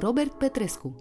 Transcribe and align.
Robert 0.00 0.32
Petrescu 0.32 0.94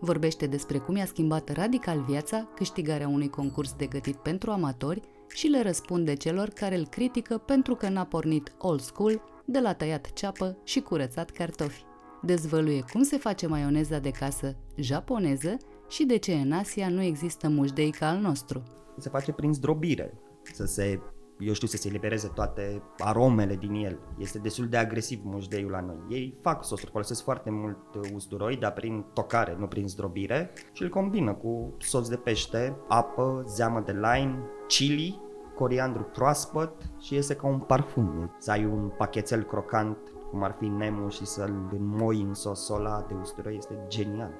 vorbește 0.00 0.46
despre 0.46 0.78
cum 0.78 0.96
i-a 0.96 1.06
schimbat 1.06 1.52
radical 1.52 2.00
viața 2.00 2.48
câștigarea 2.54 3.08
unui 3.08 3.28
concurs 3.28 3.72
de 3.72 3.86
gătit 3.86 4.16
pentru 4.16 4.50
amatori 4.50 5.00
și 5.28 5.46
le 5.46 5.62
răspunde 5.62 6.14
celor 6.14 6.48
care 6.48 6.76
îl 6.76 6.86
critică 6.86 7.38
pentru 7.38 7.74
că 7.74 7.88
n-a 7.88 8.04
pornit 8.04 8.52
old 8.58 8.80
school 8.80 9.22
de 9.44 9.60
la 9.60 9.72
tăiat 9.72 10.12
ceapă 10.12 10.56
și 10.64 10.80
curățat 10.80 11.30
cartofi. 11.30 11.84
Dezvăluie 12.22 12.84
cum 12.92 13.02
se 13.02 13.16
face 13.16 13.46
maioneza 13.46 13.98
de 13.98 14.10
casă 14.10 14.56
japoneză 14.76 15.56
și 15.88 16.04
de 16.04 16.16
ce 16.16 16.34
în 16.34 16.52
Asia 16.52 16.88
nu 16.88 17.02
există 17.02 17.48
mușdei 17.48 17.90
ca 17.90 18.08
al 18.08 18.18
nostru. 18.18 18.62
Se 18.98 19.08
face 19.08 19.32
prin 19.32 19.52
zdrobire, 19.52 20.14
să 20.52 20.64
se 20.64 21.00
eu 21.40 21.52
știu, 21.52 21.66
să 21.66 21.76
se 21.76 21.88
elibereze 21.88 22.30
toate 22.34 22.82
aromele 22.98 23.56
din 23.56 23.74
el. 23.74 23.98
Este 24.18 24.38
destul 24.38 24.68
de 24.68 24.76
agresiv 24.76 25.20
mușdeiul 25.24 25.70
la 25.70 25.80
noi. 25.80 25.96
Ei 26.08 26.38
fac 26.42 26.64
sosuri, 26.64 26.90
folosesc 26.90 27.22
foarte 27.22 27.50
mult 27.50 27.94
uh, 27.94 28.10
usturoi, 28.14 28.56
dar 28.56 28.72
prin 28.72 29.04
tocare, 29.12 29.56
nu 29.58 29.66
prin 29.66 29.88
zdrobire 29.88 30.52
și 30.72 30.82
îl 30.82 30.88
combină 30.88 31.34
cu 31.34 31.76
sos 31.78 32.08
de 32.08 32.16
pește, 32.16 32.76
apă, 32.88 33.44
zeamă 33.46 33.82
de 33.86 33.92
lime, 33.92 34.38
chili, 34.66 35.20
coriandru 35.54 36.02
proaspăt 36.02 36.72
și 36.98 37.14
iese 37.14 37.34
ca 37.34 37.46
un 37.46 37.58
parfum. 37.58 38.34
Să 38.38 38.50
ai 38.50 38.64
un 38.64 38.90
pachetel 38.98 39.42
crocant, 39.42 39.98
cum 40.30 40.42
ar 40.42 40.56
fi 40.58 40.66
Nemo 40.66 41.08
și 41.08 41.26
să-l 41.26 41.68
înmoi 41.72 42.20
în 42.20 42.34
sosul 42.34 42.76
ăla 42.76 43.04
de 43.08 43.14
usturoi, 43.20 43.56
este 43.56 43.84
genial. 43.88 44.32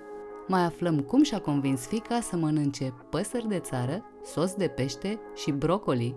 Mai 0.49 0.65
aflăm 0.65 1.01
cum 1.01 1.23
și-a 1.23 1.41
convins 1.41 1.87
fica 1.87 2.21
să 2.21 2.37
mănânce 2.37 2.95
păsări 3.11 3.49
de 3.49 3.59
țară, 3.59 4.05
sos 4.23 4.55
de 4.55 4.69
pește 4.69 5.21
și 5.35 5.51
brocoli 5.51 6.17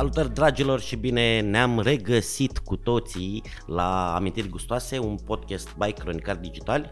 Salutări 0.00 0.34
dragilor 0.34 0.80
și 0.80 0.96
bine 0.96 1.40
ne-am 1.40 1.80
regăsit 1.80 2.58
cu 2.58 2.76
toții 2.76 3.42
la 3.66 4.14
Amintiri 4.14 4.48
Gustoase, 4.48 4.98
un 4.98 5.16
podcast 5.16 5.76
by 5.76 5.92
Cronicar 5.92 6.36
Digital, 6.36 6.88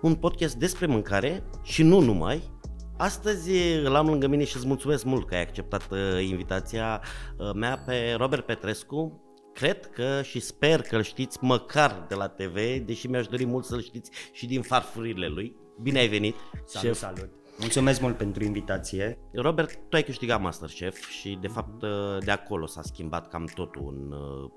un 0.00 0.14
podcast 0.14 0.54
despre 0.54 0.86
mâncare 0.86 1.44
și 1.62 1.82
nu 1.82 2.00
numai. 2.00 2.50
Astăzi 2.96 3.50
îl 3.84 3.94
am 3.94 4.06
lângă 4.06 4.26
mine 4.26 4.44
și 4.44 4.56
îți 4.56 4.66
mulțumesc 4.66 5.04
mult 5.04 5.26
că 5.26 5.34
ai 5.34 5.40
acceptat 5.40 5.90
uh, 5.90 5.98
invitația 6.28 7.02
uh, 7.38 7.50
mea 7.54 7.82
pe 7.86 8.14
Robert 8.16 8.46
Petrescu, 8.46 9.20
cred 9.52 9.86
că 9.86 10.22
și 10.22 10.40
sper 10.40 10.82
că 10.82 10.96
îl 10.96 11.02
știți 11.02 11.38
măcar 11.40 12.04
de 12.08 12.14
la 12.14 12.28
TV, 12.28 12.54
deși 12.84 13.06
mi-aș 13.06 13.26
dori 13.26 13.44
mult 13.44 13.64
să-l 13.64 13.82
știți 13.82 14.10
și 14.32 14.46
din 14.46 14.62
farfurile 14.62 15.26
lui. 15.26 15.56
Bine 15.82 15.98
ai 15.98 16.08
venit! 16.08 16.34
Salut, 16.64 16.96
șef. 16.96 16.98
salut! 16.98 17.45
Mulțumesc 17.58 18.00
mult 18.00 18.16
pentru 18.16 18.44
invitație. 18.44 19.18
Robert, 19.32 19.74
tu 19.88 19.96
ai 19.96 20.02
câștigat 20.02 20.40
Masterchef 20.40 21.08
și 21.08 21.38
de 21.40 21.48
fapt 21.48 21.84
de 22.24 22.30
acolo 22.30 22.66
s-a 22.66 22.82
schimbat 22.82 23.28
cam 23.28 23.44
totul 23.54 23.94
în, 23.96 24.14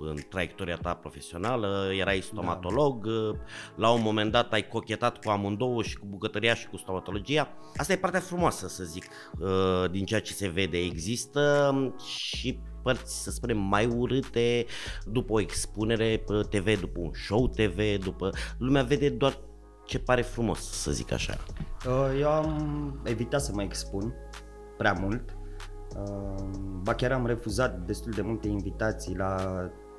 în 0.09 0.15
traiectoria 0.29 0.75
ta 0.75 0.93
profesională. 0.93 1.91
Erai 1.99 2.19
stomatolog, 2.21 3.07
da. 3.07 3.37
la 3.75 3.91
un 3.91 4.01
moment 4.01 4.31
dat 4.31 4.53
ai 4.53 4.67
cochetat 4.67 5.23
cu 5.23 5.29
amândouă 5.29 5.83
și 5.83 5.97
cu 5.97 6.05
bucătăria 6.09 6.53
și 6.53 6.67
cu 6.67 6.77
stomatologia. 6.77 7.47
Asta 7.75 7.93
e 7.93 7.97
partea 7.97 8.19
frumoasă, 8.19 8.67
să 8.67 8.83
zic, 8.83 9.05
din 9.91 10.05
ceea 10.05 10.21
ce 10.21 10.33
se 10.33 10.47
vede. 10.47 10.77
Există 10.77 11.73
și 12.05 12.59
părți, 12.83 13.23
să 13.23 13.31
spunem, 13.31 13.57
mai 13.57 13.85
urâte 13.85 14.66
după 15.05 15.33
o 15.33 15.39
expunere 15.39 16.23
pe 16.25 16.57
TV, 16.57 16.79
după 16.79 16.99
un 16.99 17.11
show 17.13 17.47
TV, 17.47 18.03
după... 18.03 18.29
Lumea 18.57 18.83
vede 18.83 19.09
doar 19.09 19.39
ce 19.89 20.00
pare 20.00 20.22
frumos, 20.22 20.59
să 20.59 20.91
zic 20.91 21.11
așa. 21.11 21.38
Uh, 21.88 22.19
eu 22.19 22.29
am 22.29 23.00
evitat 23.03 23.41
să 23.41 23.51
mă 23.53 23.61
expun 23.61 24.13
prea 24.77 24.94
mult. 24.94 25.38
Uh, 25.95 26.44
ba 26.83 26.95
chiar 26.95 27.11
am 27.11 27.25
refuzat 27.25 27.79
destul 27.85 28.11
de 28.11 28.22
multe 28.22 28.47
invitații 28.47 29.16
la 29.16 29.35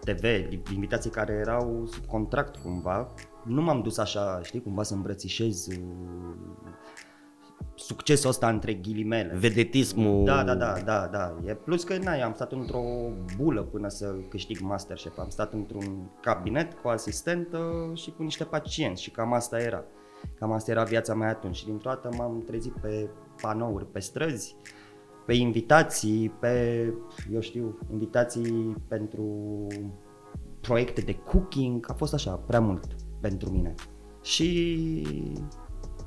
TV, 0.04 0.24
invitații 0.72 1.10
care 1.10 1.32
erau 1.32 1.86
sub 1.92 2.06
contract 2.06 2.56
cumva. 2.56 3.06
Nu 3.44 3.62
m-am 3.62 3.82
dus 3.82 3.98
așa, 3.98 4.40
știi, 4.42 4.62
cumva 4.62 4.82
să 4.82 4.94
îmbrățișez 4.94 5.66
uh, 5.66 5.78
succesul 7.74 8.28
ăsta 8.28 8.48
între 8.48 8.74
ghilimele. 8.74 9.34
Vedetismul. 9.36 10.24
Da, 10.24 10.44
da, 10.44 10.54
da, 10.54 10.74
da, 10.84 11.08
da. 11.12 11.36
E 11.46 11.54
plus 11.54 11.84
că 11.84 11.98
na, 11.98 12.12
am 12.24 12.32
stat 12.34 12.52
într-o 12.52 12.82
bulă 13.36 13.62
până 13.62 13.88
să 13.88 14.14
câștig 14.28 14.60
Masterchef. 14.60 15.18
Am 15.18 15.28
stat 15.28 15.52
într-un 15.52 16.10
cabinet 16.20 16.72
cu 16.72 16.88
asistentă 16.88 17.90
și 17.94 18.10
cu 18.10 18.22
niște 18.22 18.44
pacienți 18.44 19.02
și 19.02 19.10
cam 19.10 19.32
asta 19.32 19.60
era. 19.60 19.84
Cam 20.38 20.52
asta 20.52 20.70
era 20.70 20.82
viața 20.82 21.14
mea 21.14 21.28
atunci 21.28 21.56
și 21.56 21.64
dintr-o 21.64 21.90
dată 21.90 22.16
m-am 22.16 22.42
trezit 22.46 22.72
pe 22.72 23.10
panouri, 23.42 23.86
pe 23.86 24.00
străzi, 24.00 24.56
pe 25.26 25.34
invitații, 25.34 26.28
pe, 26.28 26.84
eu 27.32 27.40
știu, 27.40 27.78
invitații 27.90 28.76
pentru 28.88 29.66
proiecte 30.60 31.00
de 31.00 31.14
cooking. 31.14 31.86
A 31.90 31.92
fost 31.92 32.14
așa, 32.14 32.30
prea 32.30 32.60
mult 32.60 32.84
pentru 33.20 33.50
mine. 33.50 33.74
Și 34.22 35.06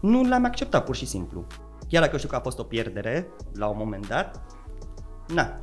nu 0.03 0.23
l-am 0.23 0.45
acceptat 0.45 0.85
pur 0.85 0.95
și 0.95 1.05
simplu. 1.05 1.47
Chiar 1.89 2.01
dacă 2.01 2.17
știu 2.17 2.29
că 2.29 2.35
a 2.35 2.39
fost 2.39 2.59
o 2.59 2.63
pierdere 2.63 3.27
la 3.53 3.67
un 3.67 3.77
moment 3.77 4.07
dat, 4.07 4.41
na, 5.27 5.59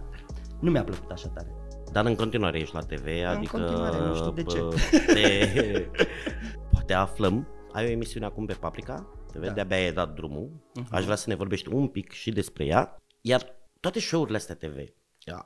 nu 0.60 0.70
mi-a 0.70 0.84
plăcut 0.84 1.10
așa 1.10 1.28
tare. 1.28 1.54
Dar 1.92 2.04
în 2.04 2.14
continuare 2.14 2.58
ești 2.58 2.74
la 2.74 2.80
TV, 2.80 3.06
în 3.06 3.26
adică... 3.26 3.56
În 3.56 3.62
continuare, 3.62 3.98
nu 3.98 4.14
știu 4.14 4.30
de 4.30 4.42
ce. 4.42 4.58
Te, 5.06 5.90
poate 6.72 6.92
aflăm. 6.92 7.48
Ai 7.72 7.84
o 7.84 7.88
emisiune 7.88 8.26
acum 8.26 8.46
pe 8.46 8.52
Paprika, 8.52 9.06
TV, 9.32 9.44
da. 9.44 9.52
de-abia 9.52 9.76
ai 9.76 9.92
dat 9.92 10.14
drumul. 10.14 10.50
Uh-huh. 10.50 10.90
Aș 10.90 11.04
vrea 11.04 11.16
să 11.16 11.28
ne 11.28 11.34
vorbești 11.34 11.68
un 11.68 11.88
pic 11.88 12.12
și 12.12 12.30
despre 12.30 12.64
ea. 12.64 12.96
Iar 13.20 13.44
toate 13.80 14.00
show-urile 14.00 14.36
astea 14.36 14.54
TV 14.54 14.76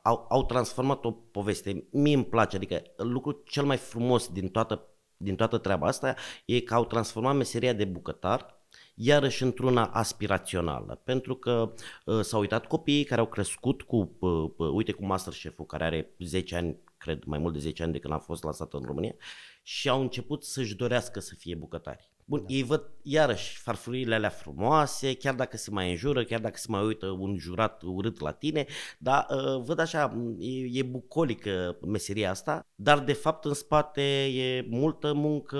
au, 0.02 0.26
au 0.29 0.44
transformat 0.44 1.05
o 1.05 1.11
poveste. 1.11 1.87
Mie 1.90 2.14
îmi 2.14 2.25
place, 2.25 2.56
adică 2.56 2.82
lucrul 2.97 3.43
cel 3.47 3.64
mai 3.64 3.76
frumos 3.76 4.29
din 4.29 4.49
toată, 4.49 4.87
din 5.17 5.37
toată 5.37 5.58
treaba 5.58 5.87
asta 5.87 6.14
e 6.44 6.61
că 6.61 6.75
au 6.75 6.85
transformat 6.85 7.37
meseria 7.37 7.73
de 7.73 7.85
bucătar 7.85 8.63
iarăși 8.94 9.43
într-una 9.43 9.85
aspirațională, 9.85 11.00
pentru 11.05 11.35
că 11.35 11.73
uh, 12.05 12.20
s-au 12.20 12.41
uitat 12.41 12.67
copiii 12.67 13.05
care 13.05 13.20
au 13.20 13.26
crescut 13.26 13.82
cu, 13.82 13.96
uh, 14.19 14.50
uh, 14.56 14.69
uite 14.73 14.93
cu 14.93 15.05
Masterchef-ul, 15.05 15.67
care 15.67 15.85
are 15.85 16.14
10 16.19 16.56
ani, 16.56 16.76
cred, 16.96 17.25
mai 17.25 17.38
mult 17.38 17.52
de 17.52 17.58
10 17.58 17.82
ani 17.82 17.93
de 17.93 17.99
când 17.99 18.14
a 18.14 18.19
fost 18.19 18.43
lansat 18.43 18.73
în 18.73 18.82
România, 18.85 19.14
și 19.62 19.88
au 19.88 20.00
început 20.00 20.44
să-și 20.44 20.76
dorească 20.76 21.20
să 21.20 21.35
fie 21.35 21.55
bucătari. 21.55 22.13
Bun, 22.25 22.38
da. 22.38 22.44
ei 22.49 22.62
văd 22.62 22.91
iarăși 23.03 23.59
farfuriile 23.59 24.15
alea 24.15 24.29
frumoase, 24.29 25.15
chiar 25.15 25.35
dacă 25.35 25.56
se 25.56 25.71
mai 25.71 25.91
înjură, 25.91 26.25
chiar 26.25 26.41
dacă 26.41 26.56
se 26.56 26.67
mai 26.69 26.85
uită 26.85 27.06
un 27.06 27.37
jurat 27.38 27.82
urât 27.82 28.21
la 28.21 28.32
tine, 28.32 28.67
dar 28.99 29.26
uh, 29.31 29.62
văd 29.65 29.79
așa, 29.79 30.17
e, 30.38 30.79
e 30.79 30.82
bucolică 30.82 31.76
meseria 31.87 32.31
asta, 32.31 32.67
dar 32.75 32.99
de 32.99 33.12
fapt 33.12 33.44
în 33.44 33.55
spate 33.55 34.25
e 34.25 34.67
multă 34.71 35.12
muncă, 35.12 35.59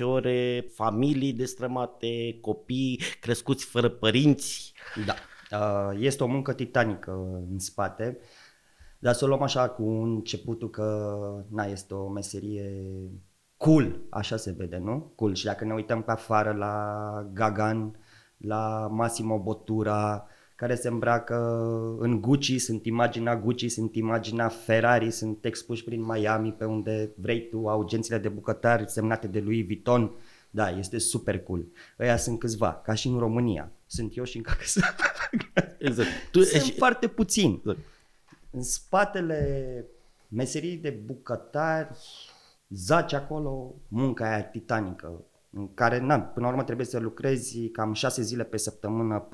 14-16 0.00 0.02
ore, 0.02 0.66
familii 0.74 1.32
destrămate, 1.32 2.38
copii 2.40 3.00
crescuți 3.20 3.64
fără 3.64 3.88
părinți. 3.88 4.72
Da, 5.06 5.14
uh, 5.58 5.98
este 6.00 6.22
o 6.22 6.26
muncă 6.26 6.52
titanică 6.52 7.10
în 7.50 7.58
spate, 7.58 8.18
dar 8.98 9.14
să 9.14 9.24
o 9.24 9.28
luăm 9.28 9.42
așa 9.42 9.68
cu 9.68 9.82
începutul 9.82 10.70
că 10.70 11.18
na, 11.48 11.64
este 11.64 11.94
o 11.94 12.08
meserie 12.08 12.84
cool, 13.62 14.00
așa 14.08 14.36
se 14.36 14.54
vede, 14.56 14.76
nu? 14.76 15.12
Cool. 15.14 15.34
Și 15.34 15.44
dacă 15.44 15.64
ne 15.64 15.72
uităm 15.72 16.02
pe 16.02 16.10
afară 16.10 16.52
la 16.52 17.30
Gagan, 17.32 17.96
la 18.36 18.88
Massimo 18.90 19.38
Bottura, 19.38 20.26
care 20.56 20.74
se 20.74 20.88
îmbracă 20.88 21.36
în 21.98 22.20
Gucci, 22.20 22.60
sunt 22.60 22.86
imaginea 22.86 23.36
Gucci, 23.36 23.70
sunt 23.70 23.94
imaginea 23.94 24.48
Ferrari, 24.48 25.10
sunt 25.10 25.44
expuși 25.44 25.84
prin 25.84 26.04
Miami 26.04 26.52
pe 26.52 26.64
unde 26.64 27.10
vrei 27.14 27.48
tu, 27.48 27.68
au 27.68 27.84
gențile 27.84 28.18
de 28.18 28.28
bucătari 28.28 28.90
semnate 28.90 29.26
de 29.26 29.40
Louis 29.40 29.64
Vuitton. 29.64 30.10
Da, 30.50 30.70
este 30.70 30.98
super 30.98 31.42
cool. 31.42 31.64
Ăia 31.98 32.16
sunt 32.16 32.38
câțiva, 32.38 32.80
ca 32.84 32.94
și 32.94 33.06
în 33.06 33.18
România. 33.18 33.70
Sunt 33.86 34.16
eu 34.16 34.24
și 34.24 34.36
în 34.36 34.42
cacasă. 34.42 34.80
Exact. 35.78 36.08
Tu, 36.30 36.42
sunt 36.42 36.62
și... 36.62 36.72
foarte 36.72 37.06
puțini. 37.06 37.54
Exact. 37.54 37.78
În 38.50 38.62
spatele 38.62 39.84
meserii 40.28 40.76
de 40.76 40.90
bucătari 40.90 41.96
zace 42.74 43.16
acolo 43.16 43.74
munca 43.88 44.28
aia 44.28 44.42
titanică, 44.42 45.24
în 45.50 45.74
care, 45.74 46.00
na, 46.00 46.20
până 46.20 46.46
la 46.46 46.52
urmă 46.52 46.64
trebuie 46.64 46.86
să 46.86 46.98
lucrezi 46.98 47.68
cam 47.68 47.92
6 47.92 48.22
zile 48.22 48.44
pe 48.44 48.56
săptămână, 48.56 49.28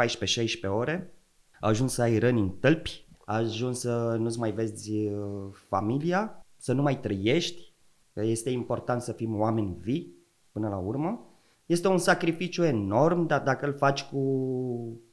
14-16 0.64 0.69
ore, 0.69 1.12
ajuns 1.61 1.93
să 1.93 2.02
ai 2.02 2.19
răni 2.19 2.40
în 2.40 2.50
tălpi, 2.50 3.06
ajuns 3.25 3.79
să 3.79 4.17
nu-ți 4.19 4.38
mai 4.38 4.52
vezi 4.52 4.93
uh, 4.93 5.49
familia, 5.69 6.46
să 6.56 6.73
nu 6.73 6.82
mai 6.82 7.00
trăiești, 7.00 7.75
că 8.12 8.23
este 8.23 8.50
important 8.50 9.02
să 9.02 9.12
fim 9.12 9.40
oameni 9.40 9.76
vii 9.81 10.17
până 10.52 10.69
la 10.69 10.76
urmă. 10.76 11.26
Este 11.67 11.88
un 11.88 11.99
sacrificiu 11.99 12.64
enorm, 12.64 13.26
dar 13.26 13.43
dacă 13.43 13.67
îl 13.67 13.73
faci 13.73 14.05
cu, 14.05 14.19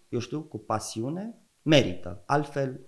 eu 0.09 0.19
știu, 0.19 0.41
cu 0.41 0.57
pasiune, 0.57 1.35
merită. 1.61 2.23
Altfel, 2.25 2.79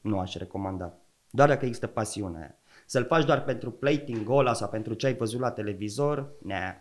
nu 0.00 0.18
aș 0.18 0.34
recomanda. 0.34 0.98
Doar 1.30 1.48
dacă 1.48 1.64
există 1.64 1.86
pasiunea 1.86 2.40
aia. 2.40 2.55
Să-l 2.86 3.04
faci 3.04 3.24
doar 3.24 3.44
pentru 3.44 3.70
plating 3.70 4.28
ăla 4.30 4.52
sau 4.52 4.68
pentru 4.68 4.94
ce 4.94 5.06
ai 5.06 5.16
văzut 5.16 5.40
la 5.40 5.50
televizor, 5.50 6.32
ne. 6.42 6.74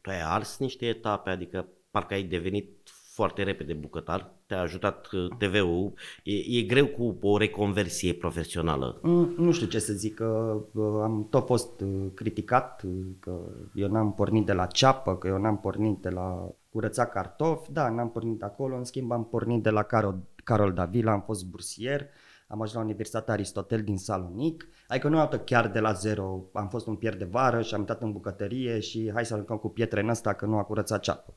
Tu 0.00 0.10
ai 0.10 0.20
ars 0.20 0.58
niște 0.58 0.86
etape, 0.86 1.30
adică 1.30 1.68
parcă 1.90 2.14
ai 2.14 2.22
devenit 2.22 2.90
foarte 3.16 3.42
repede 3.42 3.72
bucătar, 3.72 4.32
te-a 4.46 4.60
ajutat 4.60 5.08
uh, 5.12 5.28
TV-ul, 5.38 5.92
e, 6.24 6.58
e 6.58 6.62
greu 6.62 6.86
cu 6.86 7.18
o 7.20 7.36
reconversie 7.36 8.14
profesională. 8.14 8.98
Mm, 9.02 9.34
nu 9.36 9.52
știu 9.52 9.66
ce 9.66 9.78
să 9.78 9.92
zic, 9.92 10.14
că 10.14 10.58
am 11.02 11.26
tot 11.30 11.46
fost 11.46 11.80
uh, 11.80 12.06
criticat, 12.14 12.82
uh, 12.82 12.92
că 13.20 13.38
eu 13.74 13.88
n-am 13.88 14.12
pornit 14.14 14.46
de 14.46 14.52
la 14.52 14.66
ceapă, 14.66 15.16
că 15.16 15.26
eu 15.26 15.38
n-am 15.38 15.58
pornit 15.58 15.98
de 16.02 16.08
la 16.08 16.48
curăța 16.70 17.06
cartofi, 17.06 17.72
da, 17.72 17.88
n-am 17.88 18.10
pornit 18.10 18.42
acolo, 18.42 18.76
în 18.76 18.84
schimb 18.84 19.12
am 19.12 19.24
pornit 19.24 19.62
de 19.62 19.70
la 19.70 19.82
Carol, 19.82 20.18
Carol 20.44 20.72
Davila, 20.72 21.12
am 21.12 21.22
fost 21.22 21.46
bursier, 21.46 22.06
am 22.46 22.60
ajuns 22.60 22.72
la 22.72 22.84
Universitatea 22.84 23.34
Aristotel 23.34 23.82
din 23.82 23.96
Salonic, 23.96 24.68
adică 24.88 25.08
nu 25.08 25.18
am 25.18 25.42
chiar 25.44 25.68
de 25.68 25.80
la 25.80 25.92
zero, 25.92 26.44
am 26.52 26.68
fost 26.68 26.86
un 26.86 26.96
pier 26.96 27.16
de 27.16 27.24
vară 27.24 27.62
și 27.62 27.74
am 27.74 27.80
intrat 27.80 28.02
în 28.02 28.12
bucătărie 28.12 28.80
și 28.80 29.10
hai 29.14 29.26
să 29.26 29.32
aruncăm 29.32 29.56
cu 29.56 29.68
pietre 29.68 30.00
în 30.00 30.08
asta 30.08 30.32
că 30.32 30.46
nu 30.46 30.58
a 30.58 30.62
curățat 30.62 31.00
ceapă. 31.00 31.34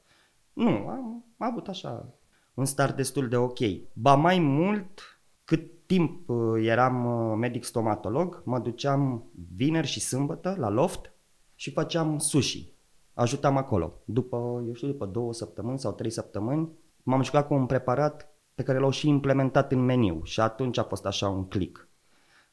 Nu, 0.54 0.68
am, 0.70 1.26
am 1.38 1.48
avut 1.52 1.68
așa 1.68 2.14
un 2.54 2.66
start 2.66 2.96
destul 2.96 3.28
de 3.28 3.38
ok. 3.38 3.58
Ba 3.94 4.16
mai 4.16 4.40
mult, 4.40 5.20
cât 5.44 5.86
timp 5.86 6.30
uh, 6.30 6.66
eram 6.66 7.06
uh, 7.06 7.38
medic 7.38 7.64
stomatolog, 7.64 8.42
mă 8.46 8.60
duceam 8.60 9.24
vineri 9.56 9.88
și 9.88 10.00
sâmbătă 10.00 10.56
la 10.58 10.70
loft 10.70 11.14
și 11.56 11.72
făceam 11.72 12.18
sushi. 12.18 12.74
Ajutam 13.14 13.58
acolo. 13.58 13.94
După, 14.06 14.64
eu 14.68 14.74
știu, 14.74 14.88
după 14.88 15.06
două 15.06 15.34
săptămâni 15.34 15.80
sau 15.80 15.92
trei 15.92 16.10
săptămâni, 16.10 16.70
m-am 17.04 17.24
jucat 17.24 17.48
cu 17.48 17.54
un 17.54 17.66
preparat 17.66 18.29
pe 18.60 18.66
care 18.66 18.80
l-au 18.80 18.90
și 18.90 19.08
implementat 19.08 19.72
în 19.72 19.80
meniu 19.80 20.22
și 20.24 20.40
atunci 20.40 20.78
a 20.78 20.84
fost 20.84 21.06
așa 21.06 21.30
un 21.30 21.48
click. 21.48 21.88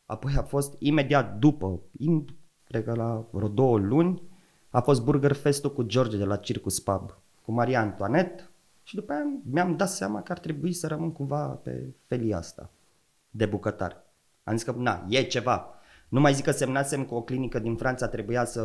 Apoi 0.05 0.32
a 0.37 0.43
fost 0.43 0.75
imediat 0.79 1.38
după, 1.38 1.81
im, 1.99 2.25
cred 2.64 2.85
că 2.85 2.94
la 2.94 3.25
vreo 3.31 3.49
două 3.49 3.79
luni, 3.79 4.23
a 4.70 4.81
fost 4.81 5.03
Burger 5.03 5.32
Festul 5.32 5.73
cu 5.73 5.82
George 5.82 6.17
de 6.17 6.25
la 6.25 6.37
Circus 6.37 6.81
Pub, 6.81 7.19
cu 7.44 7.53
Maria 7.53 7.81
Antoinette 7.81 8.49
și 8.82 8.94
după 8.94 9.12
aia 9.12 9.23
mi-am 9.50 9.76
dat 9.76 9.88
seama 9.88 10.23
că 10.23 10.32
ar 10.32 10.38
trebui 10.38 10.73
să 10.73 10.87
rămân 10.87 11.12
cumva 11.12 11.47
pe 11.47 11.94
felia 12.06 12.37
asta 12.37 12.70
de 13.31 13.47
bucătar. 13.47 14.05
Am 14.44 14.56
zis 14.56 14.64
că, 14.64 14.75
na, 14.76 15.05
e 15.09 15.23
ceva. 15.23 15.75
Nu 16.09 16.20
mai 16.20 16.35
zic 16.35 16.44
că 16.44 16.50
semnasem 16.50 17.05
cu 17.05 17.14
o 17.14 17.23
clinică 17.23 17.59
din 17.59 17.76
Franța, 17.76 18.09
trebuia 18.09 18.44
să 18.44 18.62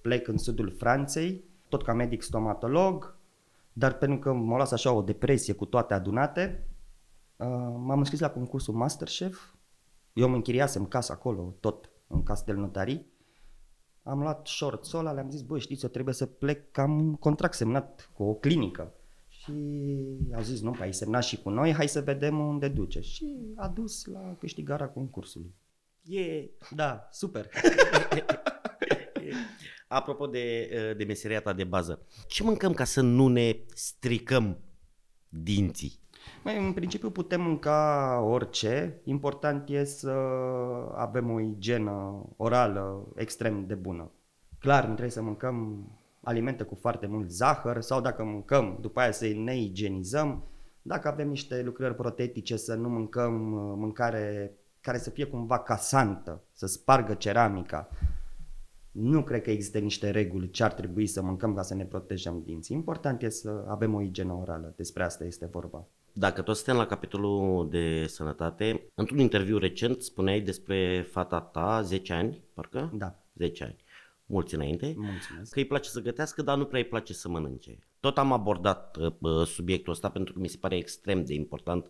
plec 0.00 0.28
în 0.28 0.38
sudul 0.38 0.74
Franței, 0.78 1.44
tot 1.68 1.82
ca 1.82 1.92
medic 1.92 2.22
stomatolog, 2.22 3.16
dar 3.72 3.92
pentru 3.92 4.18
că 4.18 4.32
m-a 4.32 4.56
luat 4.56 4.72
așa 4.72 4.92
o 4.92 5.02
depresie 5.02 5.54
cu 5.54 5.64
toate 5.64 5.94
adunate, 5.94 6.66
Uh, 7.36 7.46
m-am 7.76 7.98
înscris 7.98 8.20
la 8.20 8.30
concursul 8.30 8.74
Masterchef. 8.74 9.54
Eu 10.12 10.28
mă 10.28 10.34
închiriasem 10.34 10.86
casa 10.86 11.12
acolo, 11.12 11.56
tot 11.60 11.90
în 12.06 12.22
Castel 12.22 12.56
Notarii. 12.56 13.12
Am 14.02 14.20
luat 14.20 14.46
short 14.46 14.92
ăla, 14.92 15.12
le-am 15.12 15.30
zis, 15.30 15.42
bă, 15.42 15.58
știți, 15.58 15.84
eu 15.84 15.90
trebuie 15.90 16.14
să 16.14 16.26
plec, 16.26 16.70
că 16.70 16.80
am 16.80 17.14
contract 17.14 17.54
semnat 17.54 18.10
cu 18.12 18.22
o 18.22 18.34
clinică. 18.34 18.94
Și 19.28 19.52
au 20.34 20.42
zis, 20.42 20.60
nu, 20.60 20.76
ai 20.80 20.94
semnat 20.94 21.24
și 21.24 21.42
cu 21.42 21.50
noi, 21.50 21.72
hai 21.72 21.88
să 21.88 22.00
vedem 22.00 22.38
unde 22.38 22.68
duce. 22.68 23.00
Și 23.00 23.52
a 23.56 23.68
dus 23.68 24.04
la 24.04 24.36
câștigarea 24.38 24.88
concursului. 24.88 25.54
E, 26.02 26.20
yeah. 26.20 26.48
da, 26.74 27.08
super. 27.10 27.50
Apropo 29.88 30.26
de, 30.26 30.70
uh, 30.72 30.96
de 30.96 31.04
meseria 31.04 31.40
ta 31.40 31.52
de 31.52 31.64
bază, 31.64 32.06
ce 32.26 32.42
mâncăm 32.42 32.72
ca 32.72 32.84
să 32.84 33.00
nu 33.00 33.28
ne 33.28 33.56
stricăm 33.74 34.58
dinții? 35.28 36.03
Mai, 36.44 36.66
în 36.66 36.72
principiu 36.72 37.10
putem 37.10 37.40
mânca 37.40 38.20
orice, 38.26 39.00
important 39.04 39.68
e 39.68 39.84
să 39.84 40.10
avem 40.94 41.30
o 41.30 41.40
igienă 41.40 42.26
orală 42.36 43.06
extrem 43.16 43.66
de 43.66 43.74
bună. 43.74 44.10
Clar, 44.58 44.82
nu 44.82 44.90
trebuie 44.90 45.10
să 45.10 45.22
mâncăm 45.22 45.86
alimente 46.22 46.62
cu 46.62 46.74
foarte 46.74 47.06
mult 47.06 47.30
zahăr 47.30 47.80
sau 47.80 48.00
dacă 48.00 48.24
mâncăm, 48.24 48.78
după 48.80 49.00
aia 49.00 49.12
să 49.12 49.26
ne 49.26 49.56
igienizăm. 49.58 50.42
Dacă 50.82 51.08
avem 51.08 51.28
niște 51.28 51.62
lucrări 51.62 51.94
protetice, 51.94 52.56
să 52.56 52.74
nu 52.74 52.88
mâncăm 52.88 53.52
uh, 53.52 53.74
mâncare 53.76 54.54
care 54.80 54.98
să 54.98 55.10
fie 55.10 55.24
cumva 55.24 55.58
casantă, 55.58 56.42
să 56.52 56.66
spargă 56.66 57.14
ceramica. 57.14 57.88
Nu 58.90 59.22
cred 59.22 59.42
că 59.42 59.50
există 59.50 59.78
niște 59.78 60.10
reguli 60.10 60.50
ce 60.50 60.64
ar 60.64 60.72
trebui 60.72 61.06
să 61.06 61.22
mâncăm 61.22 61.54
ca 61.54 61.62
să 61.62 61.74
ne 61.74 61.84
protejăm 61.84 62.42
dinții. 62.44 62.74
Important 62.76 63.22
e 63.22 63.28
să 63.28 63.64
avem 63.68 63.94
o 63.94 64.00
igienă 64.00 64.32
orală, 64.32 64.72
despre 64.76 65.02
asta 65.02 65.24
este 65.24 65.46
vorba. 65.46 65.86
Dacă 66.16 66.42
tot 66.42 66.56
suntem 66.56 66.76
la 66.76 66.86
capitolul 66.86 67.68
de 67.70 68.06
sănătate, 68.06 68.90
într-un 68.94 69.18
interviu 69.18 69.58
recent 69.58 70.02
spuneai 70.02 70.40
despre 70.40 71.06
fata 71.10 71.40
ta, 71.40 71.82
10 71.82 72.12
ani, 72.12 72.42
parcă? 72.52 72.90
Da. 72.94 73.18
10 73.34 73.64
ani. 73.64 73.76
Mulți 74.26 74.54
înainte. 74.54 74.94
Mulțumesc. 74.96 75.52
Că 75.52 75.58
îi 75.58 75.66
place 75.66 75.88
să 75.88 76.00
gătească, 76.00 76.42
dar 76.42 76.56
nu 76.56 76.64
prea 76.64 76.80
îi 76.80 76.86
place 76.86 77.12
să 77.12 77.28
mănânce. 77.28 77.78
Tot 78.00 78.18
am 78.18 78.32
abordat 78.32 78.96
uh, 78.96 79.46
subiectul 79.46 79.92
ăsta 79.92 80.10
pentru 80.10 80.32
că 80.32 80.38
mi 80.40 80.48
se 80.48 80.56
pare 80.60 80.76
extrem 80.76 81.24
de 81.24 81.34
important 81.34 81.86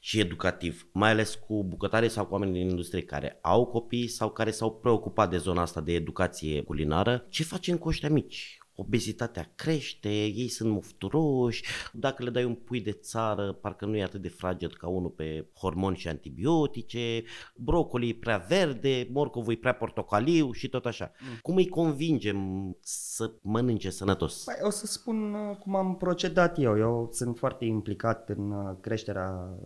și 0.00 0.20
educativ, 0.20 0.88
mai 0.92 1.10
ales 1.10 1.34
cu 1.34 1.64
bucătare 1.64 2.08
sau 2.08 2.26
cu 2.26 2.32
oameni 2.32 2.52
din 2.52 2.68
industrie 2.68 3.02
care 3.02 3.38
au 3.42 3.66
copii 3.66 4.08
sau 4.08 4.30
care 4.30 4.50
s-au 4.50 4.74
preocupat 4.74 5.30
de 5.30 5.36
zona 5.36 5.62
asta 5.62 5.80
de 5.80 5.92
educație 5.92 6.62
culinară. 6.62 7.26
Ce 7.28 7.44
facem 7.44 7.76
cu 7.76 7.88
ăștia 7.88 8.08
mici? 8.08 8.58
Obezitatea 8.74 9.52
crește, 9.54 10.08
ei 10.08 10.48
sunt 10.48 10.70
mufturoși, 10.70 11.64
dacă 11.92 12.22
le 12.22 12.30
dai 12.30 12.44
un 12.44 12.54
pui 12.54 12.80
de 12.80 12.92
țară, 12.92 13.52
parcă 13.52 13.86
nu 13.86 13.96
e 13.96 14.02
atât 14.02 14.22
de 14.22 14.28
fragil 14.28 14.76
ca 14.78 14.88
unul 14.88 15.10
pe 15.10 15.46
hormoni 15.54 15.96
și 15.96 16.08
antibiotice, 16.08 17.22
brocoli 17.56 18.08
e 18.08 18.14
prea 18.14 18.44
verde, 18.48 19.08
morcovul 19.12 19.52
e 19.52 19.56
prea 19.56 19.74
portocaliu 19.74 20.52
și 20.52 20.68
tot 20.68 20.86
așa. 20.86 21.12
Mm. 21.20 21.38
Cum 21.42 21.56
îi 21.56 21.68
convingem 21.68 22.76
să 22.80 23.32
mănânce 23.42 23.90
sănătos? 23.90 24.44
Păi, 24.44 24.54
o 24.62 24.70
să 24.70 24.86
spun 24.86 25.34
uh, 25.34 25.56
cum 25.56 25.74
am 25.76 25.96
procedat 25.96 26.58
eu. 26.58 26.78
Eu 26.78 27.08
sunt 27.12 27.38
foarte 27.38 27.64
implicat 27.64 28.28
în 28.28 28.50
uh, 28.50 28.76
creșterea 28.80 29.58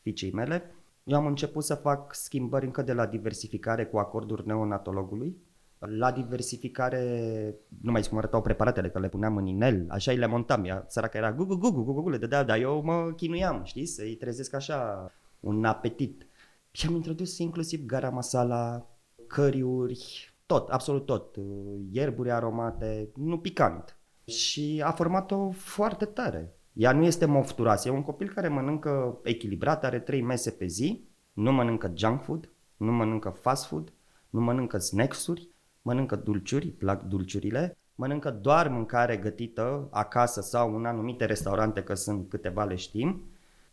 fiicei 0.00 0.32
mele. 0.32 0.74
Eu 1.04 1.16
am 1.16 1.26
început 1.26 1.64
să 1.64 1.74
fac 1.74 2.14
schimbări 2.14 2.64
încă 2.64 2.82
de 2.82 2.92
la 2.92 3.06
diversificare 3.06 3.86
cu 3.86 3.98
acorduri 3.98 4.46
neonatologului 4.46 5.36
la 5.86 6.12
diversificare, 6.12 7.54
nu 7.82 7.92
mai 7.92 8.02
cum 8.02 8.18
arătau 8.18 8.42
preparatele, 8.42 8.90
că 8.90 8.98
le 8.98 9.08
puneam 9.08 9.36
în 9.36 9.46
inel, 9.46 9.86
așa 9.88 10.10
îi 10.10 10.16
le 10.16 10.26
montam. 10.26 10.64
Ea, 10.64 10.84
săraca 10.88 11.18
era 11.18 11.32
gugu, 11.32 11.56
gugu, 11.56 11.82
gugu, 11.82 11.92
gugu, 11.92 12.10
le 12.10 12.16
dădea, 12.16 12.42
dar 12.42 12.58
eu 12.58 12.82
mă 12.84 13.12
chinuiam, 13.16 13.60
știi, 13.64 13.86
să-i 13.86 14.14
trezesc 14.14 14.54
așa 14.54 15.10
un 15.40 15.64
apetit. 15.64 16.26
Și 16.70 16.86
am 16.86 16.94
introdus 16.94 17.38
inclusiv 17.38 17.86
gara 17.86 18.10
masala, 18.10 18.90
căriuri, 19.26 20.34
tot, 20.46 20.68
absolut 20.68 21.06
tot. 21.06 21.36
Uh, 21.36 21.44
Ierburi 21.90 22.30
aromate, 22.30 23.10
nu 23.14 23.38
picant. 23.38 23.98
Și 24.24 24.82
a 24.84 24.90
format-o 24.90 25.50
foarte 25.50 26.04
tare. 26.04 26.56
Ea 26.72 26.92
nu 26.92 27.04
este 27.04 27.24
mofturoasă, 27.24 27.88
e 27.88 27.90
un 27.90 28.02
copil 28.02 28.28
care 28.28 28.48
mănâncă 28.48 29.20
echilibrat, 29.22 29.84
are 29.84 30.00
trei 30.00 30.22
mese 30.22 30.50
pe 30.50 30.66
zi, 30.66 31.08
nu 31.32 31.52
mănâncă 31.52 31.92
junk 31.96 32.22
food, 32.22 32.50
nu 32.76 32.92
mănâncă 32.92 33.28
fast 33.28 33.66
food, 33.66 33.92
nu 34.30 34.40
mănâncă 34.40 34.78
snacks-uri, 34.78 35.53
mănâncă 35.84 36.16
dulciuri, 36.16 36.66
plac 36.66 37.02
dulciurile, 37.02 37.76
mănâncă 37.94 38.30
doar 38.30 38.68
mâncare 38.68 39.16
gătită 39.16 39.88
acasă 39.90 40.40
sau 40.40 40.76
în 40.76 40.84
anumite 40.84 41.24
restaurante, 41.24 41.82
că 41.82 41.94
sunt 41.94 42.28
câteva 42.28 42.64
le 42.64 42.74
știm, 42.74 43.22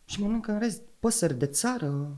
și 0.06 0.22
mănâncă 0.22 0.52
în 0.52 0.60
rest 0.60 0.82
păsări 1.00 1.38
de 1.38 1.46
țară, 1.46 2.18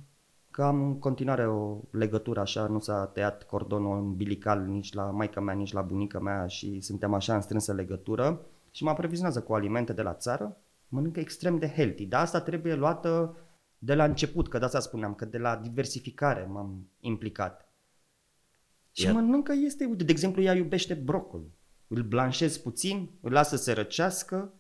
că 0.52 0.64
am 0.64 0.82
în 0.82 1.00
continuare 1.00 1.48
o 1.48 1.78
legătură 1.92 2.40
așa, 2.40 2.68
nu 2.68 2.80
s-a 2.80 3.06
tăiat 3.06 3.44
cordonul 3.44 3.98
umbilical 3.98 4.66
nici 4.66 4.94
la 4.94 5.04
maica 5.04 5.42
mea, 5.42 5.54
nici 5.54 5.74
la 5.74 5.82
bunica 5.82 6.20
mea 6.20 6.48
și 6.48 6.82
suntem 6.82 7.14
așa 7.14 7.36
în 7.36 7.42
strânsă 7.42 7.74
legătură 7.74 8.46
și 8.72 8.84
mă 8.84 8.90
aprovizionează 8.90 9.42
cu 9.42 9.54
alimente 9.54 9.94
de 9.94 10.02
la 10.02 10.14
țară, 10.14 10.58
mănâncă 10.88 11.20
extrem 11.20 11.58
de 11.58 11.68
healthy, 11.68 12.06
dar 12.06 12.22
asta 12.22 12.42
trebuie 12.42 12.76
luată 12.76 13.38
de 13.78 13.96
la 13.96 14.04
început, 14.04 14.50
că 14.50 14.58
de 14.58 14.66
asta 14.66 14.80
spuneam, 14.80 15.14
că 15.14 15.26
de 15.26 15.38
la 15.38 15.56
diversificare 15.56 16.48
m-am 16.52 16.88
implicat. 17.00 17.73
Și 18.94 19.04
Iar... 19.04 19.14
mănâncă 19.14 19.54
este, 19.54 19.86
uite, 19.86 20.04
de 20.04 20.12
exemplu, 20.12 20.42
ea 20.42 20.54
iubește 20.54 20.94
brocoli. 20.94 21.52
Îl 21.88 22.04
blanșez 22.04 22.58
puțin, 22.58 23.10
îl 23.22 23.32
lasă 23.32 23.56
să 23.56 23.74
răcească, 23.74 24.54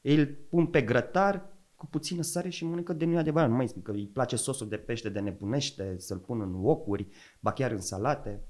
îl 0.00 0.26
pun 0.48 0.66
pe 0.66 0.82
grătar, 0.82 1.58
cu 1.80 1.86
puțină 1.86 2.22
sare 2.22 2.48
și 2.48 2.64
mănâncă 2.64 2.92
de 2.92 3.04
nu 3.04 3.18
adevărat. 3.18 3.48
Nu 3.48 3.54
mai 3.54 3.72
că 3.82 3.90
îi 3.90 4.06
place 4.06 4.36
sosul 4.36 4.68
de 4.68 4.76
pește 4.76 5.08
de 5.08 5.20
nebunește, 5.20 5.94
să-l 5.98 6.18
pun 6.18 6.40
în 6.40 6.60
ocuri, 6.62 7.06
ba 7.40 7.52
chiar 7.52 7.70
în 7.70 7.80
salate. 7.80 8.40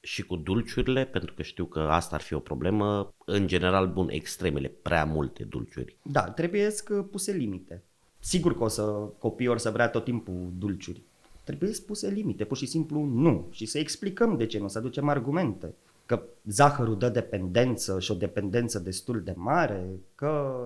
Și 0.00 0.22
cu 0.22 0.36
dulciurile, 0.36 1.04
pentru 1.04 1.34
că 1.34 1.42
știu 1.42 1.64
că 1.64 1.80
asta 1.80 2.14
ar 2.14 2.20
fi 2.20 2.34
o 2.34 2.38
problemă, 2.38 3.14
în 3.24 3.46
general, 3.46 3.92
bun, 3.92 4.08
extremele, 4.08 4.68
prea 4.68 5.04
multe 5.04 5.44
dulciuri. 5.44 5.96
Da, 6.02 6.30
trebuie 6.30 6.70
să 6.70 7.02
puse 7.02 7.32
limite. 7.32 7.82
Sigur 8.18 8.56
că 8.56 8.62
o 8.62 8.68
să 8.68 8.82
copiii 9.18 9.48
or 9.48 9.58
să 9.58 9.70
vrea 9.70 9.88
tot 9.88 10.04
timpul 10.04 10.52
dulciuri. 10.58 11.02
Trebuie 11.50 11.72
să 11.72 11.82
puse 11.86 12.08
limite, 12.08 12.44
pur 12.44 12.56
și 12.56 12.66
simplu 12.66 13.04
nu. 13.04 13.46
Și 13.50 13.66
să 13.66 13.78
explicăm 13.78 14.36
de 14.36 14.46
ce 14.46 14.58
nu, 14.58 14.68
să 14.68 14.78
aducem 14.78 15.08
argumente. 15.08 15.74
Că 16.06 16.22
zahărul 16.44 16.98
dă 16.98 17.08
dependență 17.08 18.00
și 18.00 18.10
o 18.10 18.14
dependență 18.14 18.78
destul 18.78 19.22
de 19.22 19.34
mare, 19.36 19.86
că 20.14 20.64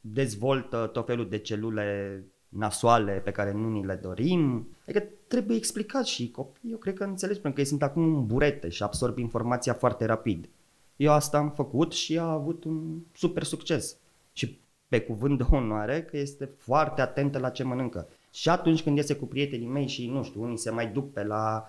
dezvoltă 0.00 0.90
tot 0.92 1.06
felul 1.06 1.28
de 1.28 1.38
celule 1.38 2.22
nasoale 2.48 3.12
pe 3.12 3.30
care 3.30 3.52
nu 3.52 3.70
ni 3.70 3.84
le 3.84 3.94
dorim. 4.02 4.68
Adică 4.82 5.04
trebuie 5.26 5.56
explicat 5.56 6.06
și 6.06 6.30
copiii, 6.30 6.72
eu 6.72 6.78
cred 6.78 6.94
că 6.94 7.04
înțeleg, 7.04 7.34
pentru 7.34 7.52
că 7.52 7.60
ei 7.60 7.66
sunt 7.66 7.82
acum 7.82 8.02
în 8.02 8.26
burete 8.26 8.68
și 8.68 8.82
absorb 8.82 9.18
informația 9.18 9.72
foarte 9.72 10.04
rapid. 10.04 10.48
Eu 10.96 11.12
asta 11.12 11.38
am 11.38 11.50
făcut 11.50 11.92
și 11.92 12.18
a 12.18 12.30
avut 12.30 12.64
un 12.64 12.98
super 13.14 13.42
succes. 13.42 13.96
Și 14.32 14.58
pe 14.88 15.00
cuvânt 15.00 15.38
de 15.38 15.44
onoare 15.50 16.02
că 16.02 16.16
este 16.16 16.50
foarte 16.56 17.00
atentă 17.00 17.38
la 17.38 17.50
ce 17.50 17.62
mănâncă. 17.62 18.08
Și 18.30 18.48
atunci 18.48 18.82
când 18.82 18.96
iese 18.96 19.14
cu 19.14 19.26
prietenii 19.26 19.66
mei 19.66 19.86
și, 19.86 20.08
nu 20.08 20.22
știu, 20.22 20.42
unii 20.42 20.58
se 20.58 20.70
mai 20.70 20.88
duc 20.88 21.12
pe 21.12 21.24
la 21.24 21.64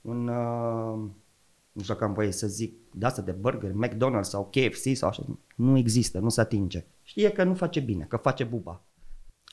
un, 0.00 0.28
uh, 0.28 0.98
nu 1.72 1.82
știu 1.82 1.94
dacă 1.94 2.04
am 2.04 2.12
voie 2.12 2.30
să 2.30 2.46
zic, 2.46 2.74
de 2.92 3.06
asta 3.06 3.22
de 3.22 3.32
burger, 3.32 3.72
McDonald's 3.72 4.20
sau 4.22 4.50
KFC 4.50 4.96
sau 4.96 5.08
așa, 5.08 5.24
nu 5.54 5.76
există, 5.76 6.18
nu 6.18 6.28
se 6.28 6.40
atinge. 6.40 6.84
Știe 7.02 7.30
că 7.30 7.44
nu 7.44 7.54
face 7.54 7.80
bine, 7.80 8.04
că 8.04 8.16
face 8.16 8.44
buba. 8.44 8.82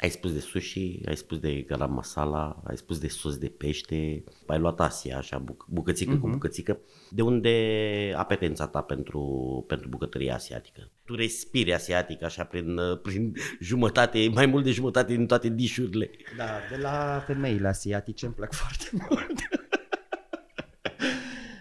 Ai 0.01 0.09
spus 0.09 0.33
de 0.33 0.39
sushi, 0.39 0.99
ai 1.05 1.15
spus 1.17 1.39
de 1.39 1.61
garam 1.61 1.93
masala, 1.93 2.61
ai 2.63 2.77
spus 2.77 2.99
de 2.99 3.07
sos 3.07 3.37
de 3.37 3.47
pește, 3.47 4.23
ai 4.47 4.59
luat 4.59 4.79
Asia 4.79 5.17
așa, 5.17 5.43
buc- 5.43 5.65
bucățică 5.67 6.11
uh-huh. 6.15 6.19
cu 6.19 6.25
mhm. 6.25 6.31
bucățică. 6.31 6.79
De 7.09 7.21
unde 7.21 8.13
apetența 8.15 8.67
ta 8.67 8.81
pentru, 8.81 9.63
pentru 9.67 9.87
bucătăria 9.87 10.33
asiatică? 10.33 10.89
Tu 11.05 11.15
respiri 11.15 11.73
asiatic 11.73 12.23
așa 12.23 12.43
prin, 12.43 12.79
prin 13.01 13.33
jumătate, 13.59 14.29
mai 14.33 14.45
mult 14.45 14.63
de 14.63 14.71
jumătate 14.71 15.15
din 15.15 15.27
toate 15.27 15.49
dișurile. 15.49 16.09
Da, 16.37 16.49
de 16.69 16.77
la 16.81 17.23
femeile 17.25 17.67
asiatice 17.67 18.25
îmi 18.25 18.35
plac 18.35 18.53
foarte 18.53 18.85
mult. 19.09 19.39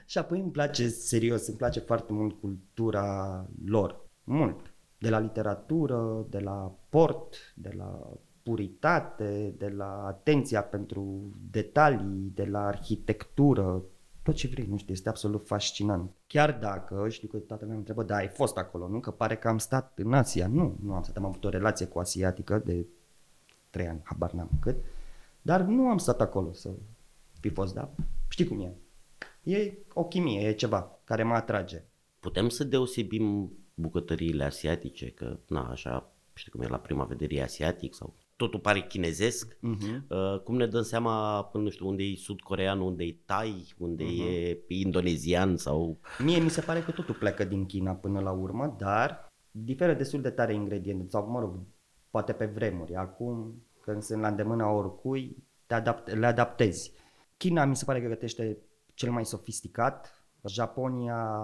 Și 0.06 0.18
apoi 0.18 0.38
îmi 0.38 0.50
place, 0.50 0.88
serios, 0.88 1.46
îmi 1.46 1.56
place 1.56 1.80
foarte 1.80 2.12
mult 2.12 2.40
cultura 2.40 3.46
lor. 3.64 4.00
Mult. 4.24 4.74
De 4.98 5.08
la 5.08 5.18
literatură, 5.18 6.26
de 6.30 6.38
la 6.38 6.74
port, 6.88 7.34
de 7.54 7.70
la 7.76 8.18
puritate, 8.42 9.54
de 9.58 9.68
la 9.68 10.04
atenția 10.06 10.62
pentru 10.62 11.32
detalii, 11.50 12.32
de 12.34 12.44
la 12.44 12.66
arhitectură, 12.66 13.82
tot 14.22 14.34
ce 14.34 14.48
vrei, 14.48 14.66
nu 14.66 14.76
știu, 14.76 14.92
este 14.92 15.08
absolut 15.08 15.46
fascinant. 15.46 16.10
Chiar 16.26 16.58
dacă, 16.58 17.08
știu 17.08 17.28
că 17.28 17.36
toată 17.36 17.62
lumea 17.62 17.74
mă 17.74 17.78
întrebă, 17.78 18.02
da, 18.02 18.16
ai 18.16 18.28
fost 18.28 18.56
acolo, 18.56 18.88
nu? 18.88 19.00
Că 19.00 19.10
pare 19.10 19.36
că 19.36 19.48
am 19.48 19.58
stat 19.58 19.98
în 19.98 20.12
Asia. 20.12 20.46
Nu, 20.46 20.76
nu 20.82 20.94
am 20.94 21.02
stat, 21.02 21.16
am 21.16 21.24
avut 21.24 21.44
o 21.44 21.48
relație 21.48 21.86
cu 21.86 21.98
asiatică 21.98 22.62
de 22.64 22.86
trei 23.70 23.88
ani, 23.88 24.00
habar 24.04 24.32
n-am 24.32 24.50
cât, 24.60 24.76
dar 25.42 25.60
nu 25.60 25.88
am 25.88 25.98
stat 25.98 26.20
acolo 26.20 26.52
să 26.52 26.70
fi 27.40 27.48
fost, 27.48 27.74
da? 27.74 27.90
Știi 28.28 28.46
cum 28.46 28.60
e. 28.60 28.74
E 29.42 29.72
o 29.94 30.04
chimie, 30.04 30.48
e 30.48 30.52
ceva 30.52 30.98
care 31.04 31.22
mă 31.22 31.34
atrage. 31.34 31.82
Putem 32.20 32.48
să 32.48 32.64
deosebim 32.64 33.52
bucătăriile 33.74 34.44
asiatice, 34.44 35.10
că, 35.10 35.38
na, 35.46 35.70
așa, 35.70 36.12
știi 36.34 36.52
cum 36.52 36.60
e 36.60 36.66
la 36.66 36.78
prima 36.78 37.04
vedere 37.04 37.34
e 37.34 37.42
asiatic 37.42 37.94
sau 37.94 38.14
totul 38.40 38.60
pare 38.60 38.80
chinezesc. 38.80 39.56
Uh-huh. 39.56 40.00
Uh, 40.08 40.40
cum 40.44 40.56
ne 40.56 40.66
dăm 40.66 40.82
seama, 40.82 41.50
nu 41.52 41.70
știu, 41.70 41.88
unde 41.88 42.02
e 42.02 42.16
sud-corean, 42.16 42.80
unde 42.80 43.04
e 43.04 43.16
thai, 43.24 43.74
unde 43.78 44.04
uh-huh. 44.04 44.66
e 44.68 44.74
indonezian 44.74 45.56
sau... 45.56 45.98
Mie 46.18 46.38
mi 46.38 46.50
se 46.50 46.60
pare 46.60 46.80
că 46.80 46.90
totul 46.90 47.14
pleacă 47.14 47.44
din 47.44 47.66
China 47.66 47.92
până 47.92 48.20
la 48.20 48.30
urmă, 48.30 48.74
dar 48.78 49.32
diferă 49.50 49.94
destul 49.94 50.20
de 50.20 50.30
tare 50.30 50.54
ingrediente, 50.54 51.06
sau 51.08 51.30
mă 51.30 51.40
rog, 51.40 51.58
poate 52.10 52.32
pe 52.32 52.46
vremuri. 52.46 52.94
Acum, 52.94 53.62
când 53.80 54.02
sunt 54.02 54.20
la 54.20 54.28
îndemâna 54.28 54.70
oricui, 54.70 55.36
te 55.66 55.74
adapt- 55.74 56.12
le 56.12 56.26
adaptezi. 56.26 56.92
China 57.36 57.64
mi 57.64 57.76
se 57.76 57.84
pare 57.84 58.02
că 58.02 58.08
gătește 58.08 58.58
cel 58.94 59.10
mai 59.10 59.24
sofisticat. 59.24 60.24
Japonia, 60.48 61.42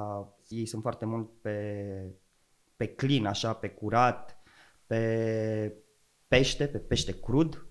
ei 0.49 0.67
sunt 0.67 0.83
foarte 0.83 1.05
mult 1.05 1.29
pe, 1.41 1.57
pe 2.77 2.87
clean, 2.87 3.27
așa, 3.27 3.53
pe 3.53 3.69
curat, 3.69 4.39
pe 4.87 5.86
pește, 6.29 6.67
pe 6.67 6.79
pește 6.79 7.21
crud. 7.21 7.67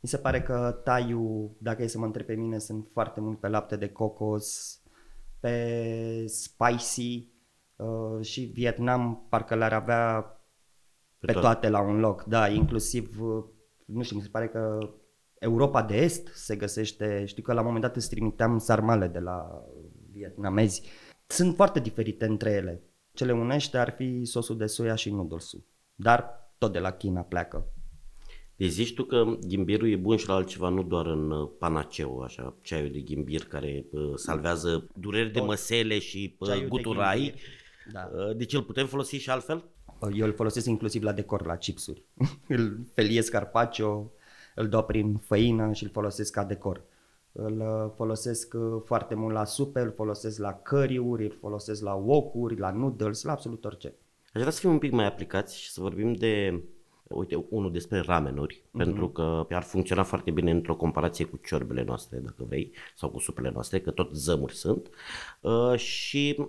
Mi 0.00 0.08
se 0.08 0.16
pare 0.16 0.42
că 0.42 0.80
taiu, 0.84 1.56
dacă 1.60 1.82
e 1.82 1.86
să 1.86 1.98
mă 1.98 2.04
întreb 2.04 2.26
pe 2.26 2.34
mine, 2.34 2.58
sunt 2.58 2.88
foarte 2.92 3.20
mult 3.20 3.40
pe 3.40 3.48
lapte 3.48 3.76
de 3.76 3.88
cocos, 3.88 4.80
pe 5.40 6.24
spicy 6.26 7.28
uh, 7.76 8.24
și 8.24 8.40
Vietnam 8.40 9.26
parcă 9.28 9.54
le-ar 9.54 9.72
avea 9.72 10.22
pe, 11.18 11.26
pe 11.26 11.32
toate 11.32 11.68
la 11.68 11.80
un 11.80 11.98
loc. 11.98 12.24
Da, 12.24 12.48
inclusiv, 12.48 13.20
uh, 13.20 13.44
nu 13.84 14.02
știu, 14.02 14.16
mi 14.16 14.22
se 14.22 14.28
pare 14.28 14.48
că 14.48 14.78
Europa 15.38 15.82
de 15.82 15.96
Est 15.96 16.28
se 16.34 16.56
găsește, 16.56 17.24
știu 17.24 17.42
că 17.42 17.52
la 17.52 17.60
un 17.60 17.66
moment 17.66 17.84
dat 17.84 17.96
îți 17.96 18.08
trimiteam 18.08 18.58
sarmale 18.58 19.06
de 19.06 19.18
la 19.18 19.64
vietnamezi. 20.10 20.82
Sunt 21.26 21.54
foarte 21.54 21.80
diferite 21.80 22.24
între 22.24 22.50
ele. 22.50 22.82
Ce 23.12 23.24
le 23.24 23.32
unește 23.32 23.78
ar 23.78 23.90
fi 23.90 24.24
sosul 24.24 24.56
de 24.56 24.66
soia 24.66 24.94
și 24.94 25.10
noodles 25.10 25.50
Dar 25.94 26.52
tot 26.58 26.72
de 26.72 26.78
la 26.78 26.90
China 26.90 27.20
pleacă. 27.20 27.72
Deci 28.58 28.70
zici 28.70 28.94
tu 28.94 29.04
că 29.04 29.24
ghimbirul 29.46 29.90
e 29.90 29.96
bun 29.96 30.16
și 30.16 30.28
la 30.28 30.34
altceva, 30.34 30.68
nu 30.68 30.82
doar 30.82 31.06
în 31.06 31.30
uh, 31.30 31.50
panaceu, 31.58 32.20
așa, 32.20 32.54
ceaiul 32.62 32.90
de 32.90 33.00
ghimbir 33.00 33.44
care 33.44 33.86
uh, 33.90 34.12
salvează 34.14 34.86
dureri 34.94 35.32
de 35.32 35.40
măsele 35.40 35.98
și 35.98 36.36
uh, 36.38 36.66
guturai. 36.68 37.34
Da. 37.92 38.10
Uh, 38.14 38.36
deci 38.36 38.52
îl 38.52 38.62
putem 38.62 38.86
folosi 38.86 39.16
și 39.16 39.30
altfel? 39.30 39.64
Eu 40.12 40.26
îl 40.26 40.32
folosesc 40.32 40.66
inclusiv 40.66 41.02
la 41.02 41.12
decor, 41.12 41.46
la 41.46 41.56
chipsuri. 41.56 42.02
îl 42.48 42.78
feliez 42.94 43.28
carpaccio, 43.28 44.10
îl 44.54 44.68
dau 44.68 44.84
prin 44.84 45.16
făină 45.16 45.72
și 45.72 45.84
îl 45.84 45.90
folosesc 45.90 46.32
ca 46.32 46.44
decor. 46.44 46.82
Îl 47.32 47.60
uh, 47.60 47.92
folosesc 47.96 48.54
uh, 48.54 48.82
foarte 48.84 49.14
mult 49.14 49.34
la 49.34 49.44
supe, 49.44 49.80
îl 49.80 49.92
folosesc 49.96 50.38
la 50.38 50.52
curry-uri, 50.52 51.24
îl 51.24 51.36
folosesc 51.40 51.82
la 51.82 51.94
wok-uri, 51.94 52.58
la 52.58 52.70
noodles, 52.70 53.22
la 53.22 53.32
absolut 53.32 53.64
orice. 53.64 53.94
Aș 54.32 54.40
vrea 54.40 54.50
să 54.50 54.60
fim 54.60 54.70
un 54.70 54.78
pic 54.78 54.92
mai 54.92 55.06
aplicați 55.06 55.60
și 55.60 55.70
să 55.70 55.80
vorbim 55.80 56.12
de, 56.12 56.62
uite, 57.08 57.46
unul 57.48 57.72
despre 57.72 58.00
ramenuri, 58.00 58.54
uh-huh. 58.54 58.76
pentru 58.76 59.08
că 59.08 59.46
ar 59.50 59.62
funcționa 59.62 60.02
foarte 60.02 60.30
bine 60.30 60.50
într-o 60.50 60.76
comparație 60.76 61.24
cu 61.24 61.36
ciorbele 61.36 61.82
noastre, 61.82 62.18
dacă 62.18 62.44
vrei, 62.44 62.72
sau 62.96 63.10
cu 63.10 63.18
supele 63.18 63.50
noastre, 63.50 63.80
că 63.80 63.90
tot 63.90 64.14
zămuri 64.14 64.54
sunt. 64.54 64.90
Uh, 65.40 65.76
și 65.76 66.46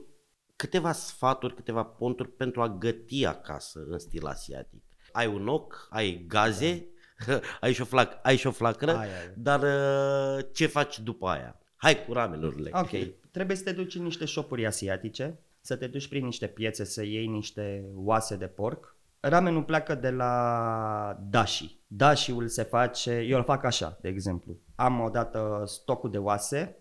câteva 0.55 0.91
sfaturi, 0.91 1.55
câteva 1.55 1.83
ponturi 1.83 2.29
pentru 2.29 2.61
a 2.61 2.69
găti 2.69 3.25
acasă 3.25 3.85
în 3.89 3.99
stil 3.99 4.25
asiatic. 4.25 4.83
Ai 5.11 5.27
un 5.27 5.47
ochi, 5.47 5.87
ai 5.89 6.25
gaze, 6.27 6.87
da 7.27 7.39
ai 7.61 7.73
și 7.73 7.81
o, 7.81 7.85
flac, 7.85 8.19
ai 8.21 8.35
și 8.35 8.47
o 8.47 8.51
flacără, 8.51 8.97
ai, 8.97 9.07
ai. 9.07 9.33
dar 9.37 9.61
uh, 9.61 10.45
ce 10.51 10.65
faci 10.65 10.99
după 10.99 11.27
aia? 11.27 11.59
Hai 11.75 12.05
cu 12.05 12.13
ramenurile. 12.13 12.69
Ok, 12.73 12.89
trebuie 13.31 13.57
să 13.57 13.63
te 13.63 13.71
duci 13.71 13.95
în 13.95 14.03
niște 14.03 14.25
shopuri 14.25 14.65
asiatice, 14.65 15.39
să 15.61 15.75
te 15.75 15.87
duci 15.87 16.07
prin 16.07 16.25
niște 16.25 16.47
piețe, 16.47 16.83
să 16.83 17.03
iei 17.03 17.27
niște 17.27 17.85
oase 17.95 18.35
de 18.35 18.47
porc. 18.47 18.97
Ramenul 19.21 19.63
pleacă 19.63 19.95
de 19.95 20.09
la 20.09 21.19
dashi. 21.29 21.79
Dashi-ul 21.88 22.47
se 22.47 22.63
face, 22.63 23.11
eu 23.11 23.38
îl 23.38 23.43
fac 23.43 23.63
așa, 23.63 23.97
de 24.01 24.07
exemplu. 24.07 24.57
Am 24.75 24.99
odată 24.99 25.63
stocul 25.65 26.11
de 26.11 26.17
oase, 26.17 26.77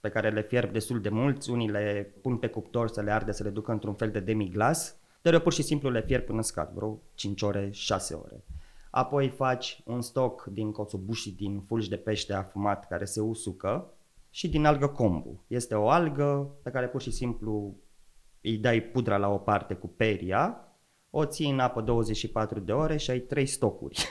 pe 0.00 0.08
care 0.08 0.30
le 0.30 0.42
fierb 0.42 0.72
destul 0.72 1.00
de 1.00 1.08
mulți, 1.08 1.50
unii 1.50 1.70
le 1.70 2.14
pun 2.22 2.36
pe 2.36 2.46
cuptor 2.46 2.88
să 2.88 3.00
le 3.00 3.10
arde, 3.10 3.32
să 3.32 3.42
le 3.42 3.50
ducă 3.50 3.72
într-un 3.72 3.94
fel 3.94 4.10
de 4.10 4.20
demiglas, 4.20 4.96
dar 5.22 5.32
eu 5.32 5.40
pur 5.40 5.52
și 5.52 5.62
simplu 5.62 5.90
le 5.90 6.02
fierb 6.02 6.24
până 6.24 6.42
scad, 6.42 6.70
vreo 6.74 7.00
5 7.14 7.42
ore, 7.42 7.70
6 7.70 8.14
ore. 8.14 8.44
Apoi 8.90 9.28
faci 9.28 9.82
un 9.84 10.00
stoc 10.00 10.44
din 10.44 10.72
coțobuși, 10.72 11.34
din 11.34 11.60
fulgi 11.60 11.88
de 11.88 11.96
pește 11.96 12.32
afumat 12.32 12.88
care 12.88 13.04
se 13.04 13.20
usucă 13.20 13.92
și 14.30 14.48
din 14.48 14.64
algă 14.64 14.86
kombu. 14.86 15.44
Este 15.46 15.74
o 15.74 15.88
algă 15.88 16.50
pe 16.62 16.70
care 16.70 16.88
pur 16.88 17.00
și 17.00 17.10
simplu 17.10 17.76
îi 18.40 18.58
dai 18.58 18.80
pudra 18.80 19.16
la 19.16 19.28
o 19.28 19.38
parte 19.38 19.74
cu 19.74 19.88
peria, 19.88 20.71
o 21.14 21.24
ții 21.24 21.50
în 21.50 21.58
apă 21.58 21.80
24 21.80 22.60
de 22.60 22.72
ore 22.72 22.96
și 22.96 23.10
ai 23.10 23.18
3 23.18 23.46
stocuri. 23.46 24.06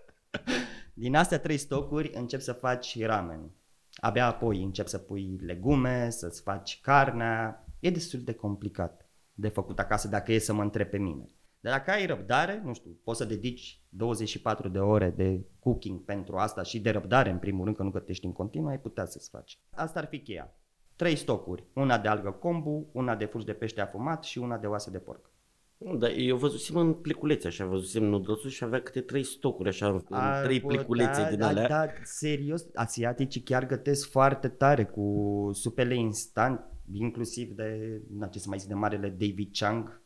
din 0.94 1.16
astea 1.16 1.38
3 1.38 1.56
stocuri 1.56 2.10
încep 2.14 2.40
să 2.40 2.52
faci 2.52 3.04
ramen. 3.04 3.50
Abia 3.94 4.26
apoi 4.26 4.62
încep 4.62 4.86
să 4.86 4.98
pui 4.98 5.38
legume, 5.40 6.10
să-ți 6.10 6.42
faci 6.42 6.80
carnea. 6.80 7.66
E 7.80 7.90
destul 7.90 8.20
de 8.20 8.32
complicat 8.32 9.08
de 9.32 9.48
făcut 9.48 9.78
acasă 9.78 10.08
dacă 10.08 10.32
e 10.32 10.38
să 10.38 10.52
mă 10.52 10.62
întreb 10.62 10.88
pe 10.88 10.98
mine. 10.98 11.28
Dar 11.60 11.72
dacă 11.72 11.90
ai 11.90 12.06
răbdare, 12.06 12.60
nu 12.64 12.74
știu, 12.74 12.98
poți 13.04 13.18
să 13.18 13.24
dedici 13.24 13.80
24 13.88 14.68
de 14.68 14.78
ore 14.78 15.10
de 15.10 15.44
cooking 15.58 16.04
pentru 16.04 16.36
asta 16.36 16.62
și 16.62 16.80
de 16.80 16.90
răbdare 16.90 17.30
în 17.30 17.38
primul 17.38 17.64
rând, 17.64 17.76
că 17.76 17.82
nu 17.82 17.90
gătești 17.90 18.24
în 18.24 18.32
continuu, 18.32 18.68
ai 18.68 18.80
putea 18.80 19.04
să-ți 19.04 19.30
faci. 19.30 19.58
Asta 19.70 19.98
ar 19.98 20.06
fi 20.06 20.20
cheia. 20.20 20.54
Trei 20.96 21.16
stocuri, 21.16 21.64
una 21.72 21.98
de 21.98 22.08
algă 22.08 22.30
combu, 22.30 22.88
una 22.92 23.16
de 23.16 23.24
fulgi 23.24 23.46
de 23.46 23.52
pește 23.52 23.80
afumat 23.80 24.24
și 24.24 24.38
una 24.38 24.58
de 24.58 24.66
oase 24.66 24.90
de 24.90 24.98
porc. 24.98 25.32
Nu, 25.78 25.96
dar 25.96 26.10
eu 26.16 26.36
văzusem 26.36 26.76
în 26.76 26.92
pliculețe, 26.94 27.46
așa, 27.46 27.64
văzusem 27.66 28.04
noodles 28.04 28.52
și 28.52 28.64
avea 28.64 28.82
câte 28.82 29.00
trei 29.00 29.22
stocuri, 29.22 29.68
așa, 29.68 29.88
în 29.88 30.02
Ar 30.10 30.44
trei 30.44 30.60
putea, 30.60 30.76
pliculețe 30.76 31.26
din 31.28 31.38
da, 31.38 31.46
alea. 31.46 31.68
Da, 31.68 31.86
serios, 32.02 32.66
asiaticii 32.74 33.42
chiar 33.42 33.66
gătesc 33.66 34.10
foarte 34.10 34.48
tare 34.48 34.84
cu 34.84 35.50
supele 35.52 35.94
instant, 35.94 36.60
inclusiv 36.92 37.50
de, 37.50 38.00
na, 38.18 38.26
ce 38.26 38.38
să 38.38 38.48
mai 38.48 38.58
zic, 38.58 38.68
de 38.68 38.74
marele 38.74 39.08
David 39.08 39.48
Chang, 39.52 40.02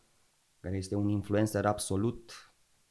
care 0.61 0.77
este 0.77 0.95
un 0.95 1.09
influencer 1.09 1.67
absolut. 1.67 2.33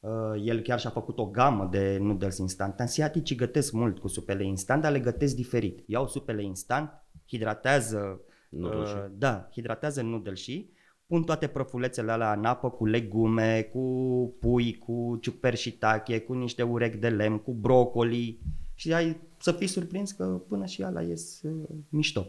Uh, 0.00 0.42
el 0.44 0.60
chiar 0.60 0.80
și-a 0.80 0.90
făcut 0.90 1.18
o 1.18 1.26
gamă 1.26 1.68
de 1.70 1.98
noodles 2.00 2.38
instant. 2.38 2.80
Asiaticii 2.80 3.36
gătesc 3.36 3.72
mult 3.72 3.98
cu 3.98 4.08
supele 4.08 4.44
instant, 4.44 4.82
dar 4.82 4.92
le 4.92 5.00
gătesc 5.00 5.34
diferit. 5.34 5.82
Iau 5.86 6.08
supele 6.08 6.42
instant, 6.42 6.90
hidratează, 7.26 8.20
Noodle-și. 8.50 8.94
uh, 8.94 9.06
da, 9.12 9.48
hidratează 9.52 10.02
noodle 10.02 10.34
și 10.34 10.70
pun 11.08 11.22
toate 11.22 11.46
prăfulețele 11.46 12.12
alea 12.12 12.32
în 12.32 12.44
apă 12.44 12.70
cu 12.70 12.86
legume, 12.86 13.62
cu 13.62 14.34
pui, 14.40 14.78
cu 14.78 15.18
ciuper 15.20 15.54
și 15.54 15.72
tache, 15.72 16.20
cu 16.20 16.32
niște 16.32 16.62
urechi 16.62 16.96
de 16.96 17.08
lemn, 17.08 17.38
cu 17.38 17.52
brocoli 17.52 18.38
și 18.74 18.92
ai 18.92 19.20
să 19.38 19.52
fii 19.52 19.66
surprins 19.66 20.12
că 20.12 20.24
până 20.24 20.66
și 20.66 20.82
ala 20.82 21.02
ies 21.02 21.42
uh, 21.42 21.68
mișto. 21.88 22.26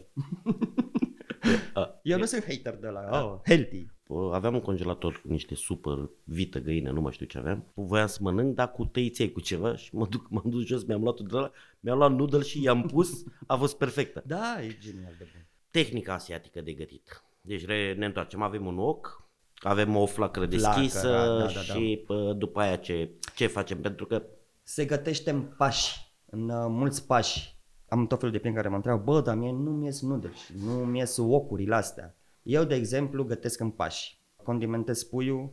A, 1.74 2.00
Eu 2.02 2.18
nu 2.18 2.24
sunt 2.24 2.44
hater 2.44 2.76
de 2.76 2.88
la 2.88 3.24
oh, 3.24 3.40
healthy. 3.46 3.86
Bă, 4.06 4.34
Aveam 4.34 4.54
un 4.54 4.60
congelator 4.60 5.20
cu 5.20 5.28
niște 5.28 5.54
supăr, 5.54 6.10
vită, 6.24 6.60
găină, 6.60 6.90
nu 6.90 7.00
mai 7.00 7.12
știu 7.12 7.26
ce 7.26 7.38
aveam. 7.38 7.64
Voiam 7.74 8.06
să 8.06 8.18
mănânc, 8.20 8.54
dar 8.54 8.72
cu 8.72 8.84
tăiței 8.84 9.32
cu 9.32 9.40
ceva 9.40 9.76
și 9.76 9.94
mă 9.94 10.06
duc, 10.06 10.26
m-am 10.30 10.44
dus 10.46 10.64
jos, 10.64 10.84
mi-am 10.84 11.02
luat 11.02 11.20
de 11.20 11.36
la, 11.36 11.50
mi-am 11.80 11.98
luat 11.98 12.12
noodle 12.12 12.42
și 12.42 12.62
i-am 12.62 12.82
pus, 12.82 13.24
a 13.46 13.56
fost 13.56 13.76
perfectă. 13.76 14.22
Da, 14.26 14.62
e 14.62 14.76
genial 14.80 15.14
de 15.18 15.28
bun. 15.32 15.46
Tehnica 15.70 16.12
asiatică 16.12 16.60
de 16.60 16.72
gătit. 16.72 17.22
Deci 17.40 17.66
re, 17.66 17.94
ne 17.94 18.06
întoarcem, 18.06 18.42
avem 18.42 18.66
un 18.66 18.78
oc, 18.78 19.28
avem 19.54 19.96
o 19.96 20.06
flacără 20.06 20.46
deschisă 20.46 21.08
da, 21.08 21.26
da, 21.26 21.36
da, 21.38 21.52
da. 21.52 21.60
și 21.60 22.02
pă, 22.06 22.34
după 22.38 22.60
aia 22.60 22.76
ce, 22.76 23.10
ce 23.34 23.46
facem? 23.46 23.80
Pentru 23.80 24.06
că 24.06 24.22
Se 24.62 24.84
gătește 24.84 25.30
în 25.30 25.42
pași, 25.42 26.14
în 26.26 26.48
uh, 26.48 26.66
mulți 26.68 27.06
pași. 27.06 27.58
Am 27.88 28.06
tot 28.06 28.18
felul 28.18 28.32
de 28.34 28.38
prieteni 28.38 28.54
care 28.54 28.68
mă 28.68 28.74
întreabă, 28.74 29.02
bă, 29.12 29.20
dar 29.20 29.36
mie 29.36 29.52
nu-mi 29.52 29.84
ies 29.84 30.02
noodles, 30.02 30.50
nu-mi 30.64 30.98
ies 30.98 31.16
ocurile 31.16 31.74
astea. 31.74 32.16
Eu, 32.42 32.64
de 32.64 32.74
exemplu, 32.74 33.24
gătesc 33.24 33.60
în 33.60 33.70
pași. 33.70 34.20
Condimentez 34.42 35.02
puiul, 35.02 35.52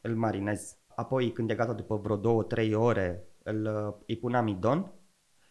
îl 0.00 0.16
marinez. 0.16 0.76
Apoi, 0.86 1.32
când 1.32 1.50
e 1.50 1.54
gata 1.54 1.72
după 1.72 1.96
vreo 1.96 2.44
2-3 2.66 2.72
ore, 2.74 3.28
îl, 3.42 3.64
uh, 3.64 3.94
îi 4.06 4.16
pun 4.16 4.34
amidon 4.34 4.92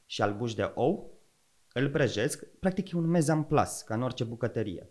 și 0.05 0.21
albuș 0.21 0.53
de 0.53 0.71
ou, 0.75 1.19
îl 1.73 1.89
prăjesc, 1.89 2.45
practic 2.59 2.91
e 2.91 2.97
un 2.97 3.07
mezam-plas, 3.07 3.83
ca 3.83 3.93
în 3.93 4.01
orice 4.01 4.23
bucătărie. 4.23 4.89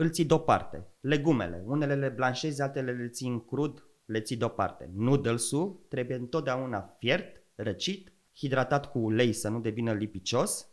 Îl 0.00 0.10
ții 0.10 0.24
deoparte. 0.24 0.86
Legumele, 1.00 1.62
unele 1.66 1.94
le 1.94 2.08
blanșezi, 2.08 2.62
altele 2.62 2.92
le 2.92 3.08
ții 3.08 3.28
în 3.28 3.44
crud, 3.44 3.86
le 4.04 4.20
ții 4.20 4.36
deoparte. 4.36 4.90
Noodles-ul 4.94 5.84
trebuie 5.88 6.16
întotdeauna 6.16 6.96
fiert, 6.98 7.42
răcit, 7.54 8.12
hidratat 8.36 8.90
cu 8.90 8.98
ulei 8.98 9.32
să 9.32 9.48
nu 9.48 9.60
devină 9.60 9.92
lipicios, 9.92 10.68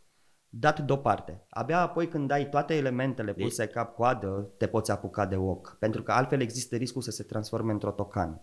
dat 0.50 0.79
deoparte. 0.79 1.46
Abia 1.50 1.79
apoi 1.79 2.07
când 2.07 2.31
ai 2.31 2.50
toate 2.50 2.75
elementele 2.75 3.33
puse 3.33 3.66
cap-coadă, 3.68 4.53
te 4.57 4.68
poți 4.68 4.92
apuca 4.92 5.25
de 5.25 5.35
oc, 5.35 5.75
pentru 5.79 6.03
că 6.03 6.11
altfel 6.11 6.42
există 6.42 6.75
riscul 6.75 7.01
să 7.01 7.11
se 7.11 7.24
transforme 7.24 7.72
într-o 7.72 7.92
tocană. 7.92 8.42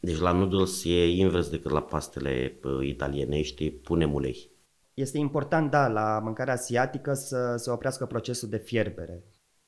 deci 0.00 0.18
la 0.18 0.32
noodles 0.32 0.84
e 0.84 1.08
invers 1.08 1.48
decât 1.50 1.70
la 1.70 1.82
pastele 1.82 2.58
pă, 2.60 2.80
italienești, 2.82 3.70
punem 3.70 4.14
ulei. 4.14 4.50
Este 4.94 5.18
important, 5.18 5.70
da, 5.70 5.88
la 5.88 6.20
mâncarea 6.22 6.54
asiatică 6.54 7.14
să 7.14 7.54
se 7.56 7.70
oprească 7.70 8.06
procesul 8.06 8.48
de 8.48 8.56
fierbere, 8.56 9.22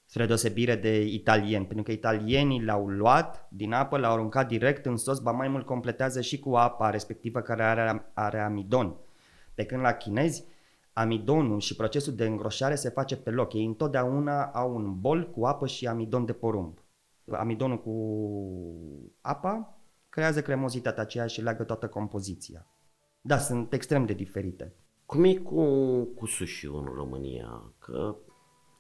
spre 0.06 0.26
deosebire 0.26 0.74
de 0.76 1.04
italieni, 1.04 1.66
pentru 1.66 1.84
că 1.84 1.92
italienii 1.92 2.60
le-au 2.60 2.88
luat 2.88 3.48
din 3.50 3.72
apă, 3.72 3.98
le-au 3.98 4.12
aruncat 4.12 4.48
direct 4.48 4.86
în 4.86 4.96
sos, 4.96 5.18
ba 5.18 5.30
mai 5.30 5.48
mult 5.48 5.66
completează 5.66 6.20
și 6.20 6.38
cu 6.38 6.54
apa 6.54 6.90
respectivă 6.90 7.40
care 7.40 7.62
are, 7.62 8.10
are 8.14 8.40
amidon. 8.40 8.96
Pe 9.54 9.64
când 9.64 9.80
la 9.80 9.92
chinezi, 9.92 10.44
amidonul 10.92 11.60
și 11.60 11.76
procesul 11.76 12.14
de 12.14 12.26
îngroșare 12.26 12.74
se 12.74 12.88
face 12.88 13.16
pe 13.16 13.30
loc. 13.30 13.52
Ei 13.52 13.64
întotdeauna 13.64 14.44
au 14.44 14.74
un 14.74 15.00
bol 15.00 15.30
cu 15.30 15.44
apă 15.44 15.66
și 15.66 15.86
amidon 15.86 16.24
de 16.24 16.32
porumb. 16.32 16.78
Amidonul 17.30 17.80
cu 17.80 17.92
apa 19.20 19.80
creează 20.08 20.42
cremozitatea 20.42 21.02
aceea 21.02 21.26
și 21.26 21.42
leagă 21.42 21.64
toată 21.64 21.88
compoziția. 21.88 22.66
Da, 23.20 23.38
sunt 23.38 23.72
extrem 23.72 24.06
de 24.06 24.12
diferite. 24.12 24.74
Cum 25.06 25.24
e 25.24 25.34
cu, 25.34 25.64
cu 26.04 26.26
sushi 26.26 26.66
în 26.66 26.84
România? 26.94 27.74
Că 27.78 28.16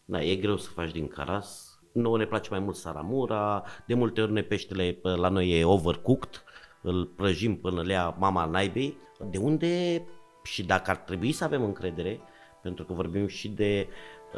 da, 0.08 0.22
e 0.22 0.36
greu 0.36 0.56
să 0.56 0.70
faci 0.70 0.90
din 0.90 1.08
caras. 1.08 1.78
Nouă 1.92 2.18
ne 2.18 2.26
place 2.26 2.50
mai 2.50 2.58
mult 2.58 2.76
saramura, 2.76 3.64
de 3.86 3.94
multe 3.94 4.20
ori 4.22 4.32
ne 4.32 4.42
peștele 4.42 4.92
pă, 4.92 5.14
la 5.14 5.28
noi 5.28 5.60
e 5.60 5.64
overcooked, 5.64 6.44
îl 6.82 7.06
prăjim 7.06 7.56
până 7.56 7.82
le 7.82 7.92
ia 7.92 8.16
mama 8.18 8.44
naibei. 8.44 8.96
De 9.30 9.38
unde 9.38 10.02
și 10.42 10.64
dacă 10.64 10.90
ar 10.90 10.96
trebui 10.96 11.32
să 11.32 11.44
avem 11.44 11.64
încredere, 11.64 12.20
pentru 12.62 12.84
că 12.84 12.92
vorbim 12.92 13.26
și 13.26 13.48
de, 13.48 13.88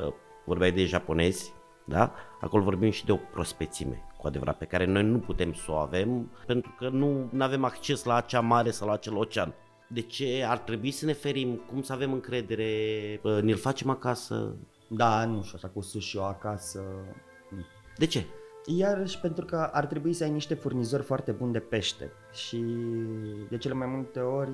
uh, 0.07 0.13
vorbeai 0.45 0.73
de 0.73 0.85
japonezi, 0.85 1.53
da? 1.85 2.15
Acolo 2.41 2.63
vorbim 2.63 2.91
și 2.91 3.05
de 3.05 3.13
o 3.13 3.17
prospețime, 3.17 4.05
cu 4.17 4.27
adevărat, 4.27 4.59
pe 4.59 4.65
care 4.65 4.85
noi 4.85 5.03
nu 5.03 5.19
putem 5.19 5.53
să 5.53 5.71
o 5.71 5.75
avem, 5.75 6.31
pentru 6.47 6.75
că 6.79 6.89
nu 6.89 7.31
avem 7.39 7.65
acces 7.65 8.05
la 8.05 8.15
acea 8.15 8.41
mare 8.41 8.71
sau 8.71 8.87
la 8.87 8.93
acel 8.93 9.17
ocean. 9.17 9.55
De 9.89 10.01
ce 10.01 10.45
ar 10.49 10.59
trebui 10.59 10.91
să 10.91 11.05
ne 11.05 11.13
ferim? 11.13 11.55
Cum 11.55 11.83
să 11.83 11.93
avem 11.93 12.13
încredere? 12.13 12.73
Bă, 13.23 13.41
Ne-l 13.41 13.57
facem 13.57 13.91
acasă? 13.91 14.57
Da, 14.89 15.25
nu 15.25 15.43
știu, 15.43 15.53
asta 15.55 15.69
cu 15.69 15.81
sushi 15.81 16.19
acasă. 16.19 16.81
nu. 17.51 17.65
De 17.97 18.07
ce? 18.07 18.27
Iarăși 18.67 19.21
pentru 19.21 19.45
că 19.45 19.71
ar 19.73 19.87
trebui 19.87 20.13
să 20.13 20.25
ai 20.25 20.31
niște 20.31 20.55
furnizori 20.55 21.03
foarte 21.03 21.33
buni 21.33 21.53
de 21.53 21.59
pește 21.59 22.13
și 22.33 22.65
de 23.49 23.57
cele 23.59 23.75
mai 23.75 23.87
multe 23.87 24.21
ori 24.21 24.53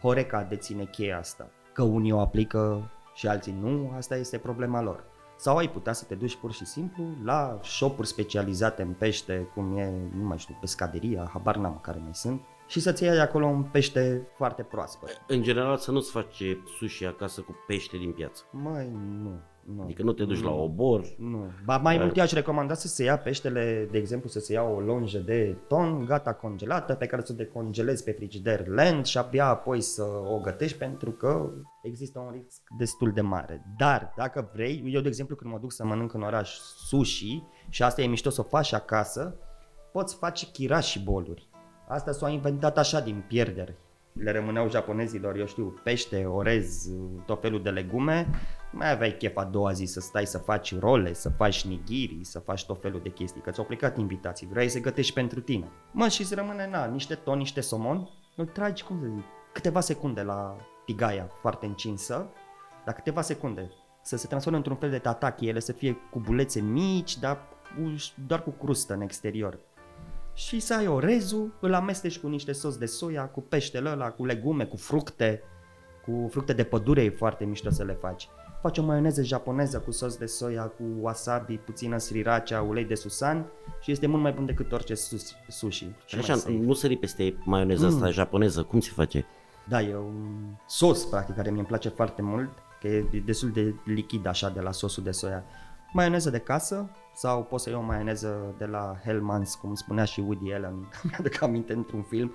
Horeca 0.00 0.42
deține 0.42 0.84
cheia 0.84 1.18
asta. 1.18 1.50
Că 1.72 1.82
unii 1.82 2.12
o 2.12 2.20
aplică 2.20 2.90
și 3.14 3.26
alții 3.28 3.56
nu, 3.60 3.92
asta 3.96 4.16
este 4.16 4.38
problema 4.38 4.82
lor. 4.82 5.04
Sau 5.36 5.56
ai 5.56 5.70
putea 5.70 5.92
să 5.92 6.04
te 6.04 6.14
duci 6.14 6.36
pur 6.36 6.52
și 6.52 6.64
simplu 6.64 7.04
la 7.24 7.58
shopuri 7.62 8.06
specializate 8.06 8.82
în 8.82 8.92
pește, 8.92 9.48
cum 9.54 9.76
e, 9.76 9.92
nu 10.16 10.24
mai 10.24 10.38
știu, 10.38 10.56
pescaderia, 10.60 11.30
habar 11.32 11.56
n-am 11.56 11.78
care 11.82 11.98
mai 12.02 12.14
sunt, 12.14 12.40
și 12.72 12.80
să-ți 12.80 13.02
iei 13.02 13.20
acolo 13.20 13.46
un 13.46 13.62
pește 13.62 14.28
foarte 14.36 14.62
proaspăt. 14.62 15.22
În 15.26 15.42
general 15.42 15.76
să 15.76 15.90
nu-ți 15.90 16.10
faci 16.10 16.42
sushi 16.78 17.04
acasă 17.04 17.40
cu 17.40 17.54
pește 17.66 17.96
din 17.96 18.12
piață. 18.12 18.42
Mai 18.52 18.90
nu, 19.22 19.40
nu. 19.64 19.82
Adică 19.82 20.02
nu 20.02 20.12
te 20.12 20.24
duci 20.24 20.40
Nu. 20.40 20.48
la 20.48 20.54
obor. 20.54 21.14
Nu. 21.18 21.50
Ba 21.64 21.76
mai 21.76 21.98
mult 21.98 22.16
eu 22.16 22.22
aș 22.22 22.32
recomanda 22.32 22.74
să 22.74 22.88
se 22.88 23.04
ia 23.04 23.18
peștele, 23.18 23.88
de 23.90 23.98
exemplu, 23.98 24.28
să 24.28 24.38
se 24.38 24.52
ia 24.52 24.62
o 24.62 24.80
lonjă 24.80 25.18
de 25.18 25.56
ton 25.68 26.04
gata 26.04 26.32
congelată 26.32 26.94
pe 26.94 27.06
care 27.06 27.22
să 27.24 27.32
o 27.32 27.36
decongelezi 27.36 28.04
pe 28.04 28.12
frigider 28.12 28.66
lent 28.66 29.06
și 29.06 29.18
abia 29.18 29.46
apoi 29.46 29.80
să 29.80 30.04
o 30.26 30.38
gătești 30.38 30.78
pentru 30.78 31.10
că 31.10 31.50
există 31.82 32.18
un 32.18 32.30
risc 32.30 32.62
destul 32.78 33.12
de 33.12 33.20
mare. 33.20 33.64
Dar 33.78 34.12
dacă 34.16 34.50
vrei, 34.52 34.82
eu 34.86 35.00
de 35.00 35.08
exemplu 35.08 35.36
când 35.36 35.52
mă 35.52 35.58
duc 35.58 35.72
să 35.72 35.84
mănânc 35.84 36.14
în 36.14 36.22
oraș 36.22 36.58
sushi 36.88 37.42
și 37.68 37.82
asta 37.82 38.02
e 38.02 38.06
mișto 38.06 38.30
să 38.30 38.40
o 38.40 38.44
faci 38.44 38.72
acasă, 38.72 39.36
poți 39.92 40.16
face 40.16 40.46
chirași 40.46 40.90
și 40.90 41.04
boluri. 41.04 41.50
Asta 41.92 42.12
s-a 42.12 42.28
inventat 42.28 42.78
așa 42.78 43.00
din 43.00 43.24
pierderi. 43.26 43.74
Le 44.12 44.32
rămâneau 44.32 44.70
japonezilor, 44.70 45.36
eu 45.36 45.46
știu, 45.46 45.80
pește, 45.82 46.24
orez, 46.24 46.88
tot 47.26 47.40
felul 47.40 47.62
de 47.62 47.70
legume. 47.70 48.28
Mai 48.70 48.90
aveai 48.90 49.16
chef 49.16 49.36
a 49.36 49.44
doua 49.44 49.72
zi 49.72 49.84
să 49.84 50.00
stai 50.00 50.26
să 50.26 50.38
faci 50.38 50.78
role, 50.78 51.12
să 51.12 51.28
faci 51.28 51.64
nigiri, 51.66 52.18
să 52.22 52.38
faci 52.38 52.66
tot 52.66 52.80
felul 52.80 53.00
de 53.02 53.08
chestii, 53.08 53.40
că 53.40 53.50
ți-au 53.50 53.66
plecat 53.66 53.98
invitații, 53.98 54.46
vrei 54.46 54.68
să 54.68 54.80
gătești 54.80 55.12
pentru 55.12 55.40
tine. 55.40 55.70
Mă, 55.90 56.08
și 56.08 56.20
îți 56.20 56.34
rămâne, 56.34 56.68
na, 56.70 56.84
niște 56.84 57.14
ton, 57.14 57.38
niște 57.38 57.60
somon, 57.60 58.08
îl 58.36 58.46
tragi, 58.46 58.82
cum 58.82 58.98
să 59.00 59.06
zic, 59.14 59.24
câteva 59.52 59.80
secunde 59.80 60.22
la 60.22 60.56
tigaia 60.84 61.30
foarte 61.40 61.66
încinsă, 61.66 62.26
la 62.84 62.92
câteva 62.92 63.20
secunde. 63.20 63.70
să 64.04 64.16
se 64.16 64.26
transforme 64.26 64.56
într-un 64.58 64.76
fel 64.76 64.90
de 64.90 64.98
tataki, 64.98 65.48
ele 65.48 65.58
să 65.58 65.72
fie 65.72 65.96
cu 66.10 66.18
bulețe 66.18 66.60
mici, 66.60 67.18
dar 67.18 67.38
cu- 67.76 67.94
doar 68.26 68.42
cu 68.42 68.50
crustă 68.50 68.94
în 68.94 69.00
exterior. 69.00 69.58
Și 70.34 70.60
să 70.60 70.74
ai 70.74 70.86
orezul, 70.86 71.52
îl 71.60 71.74
amesteci 71.74 72.18
cu 72.18 72.28
niște 72.28 72.52
sos 72.52 72.76
de 72.76 72.86
soia, 72.86 73.24
cu 73.24 73.40
peștele 73.40 73.90
ăla, 73.90 74.10
cu 74.10 74.24
legume, 74.24 74.64
cu 74.64 74.76
fructe, 74.76 75.42
cu 76.04 76.28
fructe 76.30 76.52
de 76.52 76.64
pădure 76.64 77.02
e 77.02 77.10
foarte 77.10 77.44
mișto 77.44 77.70
să 77.70 77.84
le 77.84 77.92
faci. 78.00 78.28
Faci 78.62 78.78
o 78.78 78.82
maioneză 78.82 79.22
japoneză 79.22 79.78
cu 79.78 79.90
sos 79.90 80.16
de 80.16 80.26
soia, 80.26 80.62
cu 80.62 80.82
wasabi, 81.00 81.56
puțină 81.56 81.98
sriracha, 81.98 82.60
ulei 82.60 82.84
de 82.84 82.94
susan 82.94 83.46
și 83.80 83.90
este 83.90 84.06
mult 84.06 84.22
mai 84.22 84.32
bun 84.32 84.46
decât 84.46 84.72
orice 84.72 84.94
sus- 84.94 85.34
sushi. 85.48 85.78
Și 86.06 86.14
mai 86.14 86.20
Așa, 86.20 86.34
safe. 86.34 86.52
nu 86.52 86.72
sări 86.72 86.96
peste 86.96 87.36
maioneza 87.44 87.86
asta 87.86 88.10
japoneză, 88.10 88.62
cum 88.62 88.80
se 88.80 88.90
face? 88.94 89.26
Da, 89.68 89.80
e 89.82 89.96
un 89.96 90.42
sos, 90.66 91.04
practic, 91.04 91.34
care 91.34 91.50
mi-e 91.50 91.62
place 91.62 91.88
foarte 91.88 92.22
mult, 92.22 92.50
că 92.80 92.86
e 92.88 93.22
destul 93.24 93.50
de 93.50 93.74
lichid 93.84 94.26
așa 94.26 94.48
de 94.50 94.60
la 94.60 94.72
sosul 94.72 95.02
de 95.02 95.10
soia. 95.10 95.44
Maioneză 95.92 96.30
de 96.30 96.38
casă 96.38 96.90
sau 97.14 97.44
poți 97.44 97.62
să 97.62 97.70
iei 97.70 97.78
o 97.78 97.82
maioneză 97.82 98.54
de 98.58 98.64
la 98.64 99.00
Hellmann's, 99.00 99.60
cum 99.60 99.74
spunea 99.74 100.04
și 100.04 100.20
Woody 100.20 100.52
Allen, 100.52 100.74
mi-aduc 101.08 101.42
aminte 101.42 101.72
într-un 101.72 102.02
film, 102.02 102.32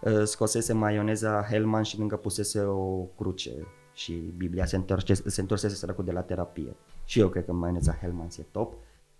uh, 0.00 0.22
scosese 0.24 0.72
maioneza 0.72 1.42
Hellman 1.42 1.82
și 1.82 1.98
lângă 1.98 2.16
pusese 2.16 2.60
o 2.60 3.02
cruce 3.16 3.52
și 3.94 4.12
Biblia 4.12 4.64
se, 4.64 4.76
întorce, 4.76 5.14
se 5.14 5.40
întorsese 5.40 5.74
săracul 5.74 6.04
de 6.04 6.12
la 6.12 6.22
terapie. 6.22 6.76
Și 7.04 7.20
eu 7.20 7.28
cred 7.28 7.44
că 7.44 7.52
maioneza 7.52 7.98
Hellmann's 7.98 8.38
e 8.38 8.42
top. 8.50 8.74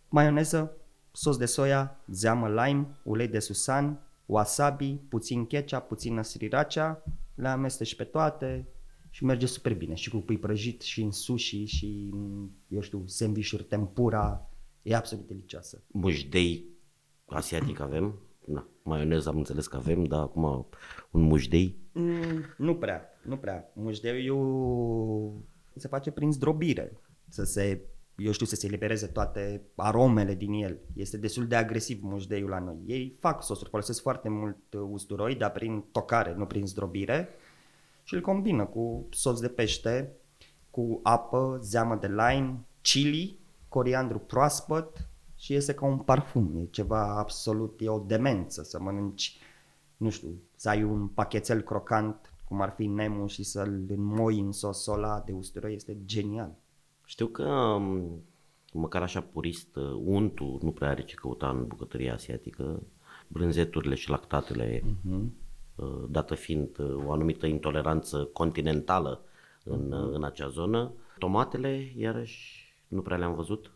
Maioneză, 0.09 0.77
sos 1.13 1.37
de 1.37 1.47
soia, 1.47 1.97
zeamă 2.07 2.49
lime, 2.49 2.87
ulei 3.03 3.29
de 3.29 3.39
susan, 3.39 3.99
wasabi, 4.27 5.01
puțin 5.09 5.47
ketchup, 5.47 5.89
puțină 5.89 6.23
sriracha, 6.23 7.03
le 7.35 7.49
amesteci 7.49 7.97
pe 7.97 8.05
toate 8.05 8.67
și 9.17 9.25
merge 9.25 9.47
super 9.47 9.75
bine. 9.75 9.95
Și 9.95 10.11
cu 10.11 10.17
pui 10.17 10.39
prăjit 10.39 10.81
și 10.81 11.03
în 11.03 11.11
sushi 11.11 11.65
și 11.65 12.09
în, 12.13 12.49
eu 12.69 12.81
știu, 12.81 13.03
sandvișuri, 13.07 13.63
tempura, 13.63 14.51
e 14.83 14.95
absolut 14.95 15.27
delicioasă. 15.27 15.83
Mușdei 15.87 16.65
asiatic 17.25 17.81
avem? 17.81 18.19
Na, 18.45 18.69
maioneză 18.83 19.29
am 19.29 19.37
înțeles 19.37 19.67
că 19.67 19.77
avem, 19.77 20.05
dar 20.05 20.21
acum 20.21 20.67
un 21.11 21.21
mușdei? 21.21 21.77
Mm, 21.93 22.45
nu 22.57 22.77
prea, 22.77 23.05
nu 23.23 23.37
prea. 23.37 23.71
Mușdeiul 23.75 25.35
se 25.75 25.89
face 25.89 26.11
prin 26.11 26.33
zdrobire, 26.33 27.01
să 27.29 27.45
se, 27.45 27.81
eu 28.17 28.33
știu, 28.33 28.47
să 28.47 28.55
se 28.57 28.67
elibereze 28.67 29.07
toate 29.07 29.63
aromele 29.75 30.35
din 30.35 30.53
el. 30.53 30.79
Este 30.95 31.17
destul 31.17 31.47
de 31.47 31.57
agresiv 31.57 32.03
mușdeiul 32.03 32.49
la 32.49 32.59
noi. 32.59 32.77
Ei 32.87 33.17
fac 33.21 33.43
sosuri, 33.43 33.71
folosesc 33.71 34.01
foarte 34.01 34.29
mult 34.29 34.73
uh, 34.73 34.81
usturoi, 34.91 35.35
dar 35.35 35.51
prin 35.51 35.85
tocare, 35.93 36.35
nu 36.35 36.47
prin 36.47 36.67
zdrobire 36.67 37.29
și 38.07 38.15
îl 38.15 38.21
combină 38.21 38.65
cu 38.65 39.07
sos 39.11 39.41
de 39.41 39.49
pește, 39.49 40.13
cu 40.71 41.01
apă, 41.03 41.59
zeamă 41.63 41.95
de 41.95 42.07
lime, 42.07 42.67
chili, 42.83 43.39
coriandru 43.69 44.19
proaspăt 44.19 45.09
și 45.37 45.53
iese 45.53 45.75
ca 45.75 45.87
un 45.87 45.99
parfum. 45.99 46.57
E 46.61 46.67
ceva 46.71 47.19
absolut, 47.19 47.81
e 47.81 47.89
o 47.89 47.99
demență 47.99 48.63
să 48.63 48.81
mănânci, 48.81 49.39
nu 49.97 50.11
știu, 50.11 50.29
să 50.57 50.69
ai 50.69 50.83
un 50.83 51.07
pachetel 51.07 51.61
crocant, 51.61 52.33
cum 52.49 52.61
ar 52.61 52.73
fi 52.77 52.87
Nemo 52.87 53.27
și 53.27 53.43
să-l 53.43 53.85
înmoi 53.89 54.39
în 54.39 54.53
sosul 54.53 54.95
ăla 54.95 55.23
de 55.27 55.33
usturoi, 55.33 55.75
este 55.75 55.97
genial. 56.05 56.55
Știu 57.05 57.27
că, 57.27 57.77
m, 57.79 58.23
măcar 58.73 59.03
așa 59.03 59.21
purist, 59.21 59.77
uh, 59.77 60.01
untul 60.05 60.59
nu 60.63 60.71
prea 60.73 60.89
are 60.89 61.03
ce 61.03 61.15
căuta 61.15 61.49
în 61.49 61.67
bucătăria 61.67 62.15
asiatică, 62.15 62.83
brânzeturile 63.29 63.95
și 63.95 64.11
lactatele, 64.11 64.81
uh-huh. 64.81 65.45
Dată 66.09 66.35
fiind 66.35 66.79
uh, 66.79 67.05
o 67.07 67.13
anumită 67.13 67.47
intoleranță 67.47 68.29
continentală 68.33 69.21
în, 69.65 69.93
uh, 69.93 70.11
în 70.13 70.25
acea 70.25 70.49
zonă. 70.49 70.93
Tomatele, 71.19 71.93
iarăși, 71.97 72.75
nu 72.89 73.03
prea 73.03 73.17
le-am 73.17 73.35
văzut. 73.35 73.71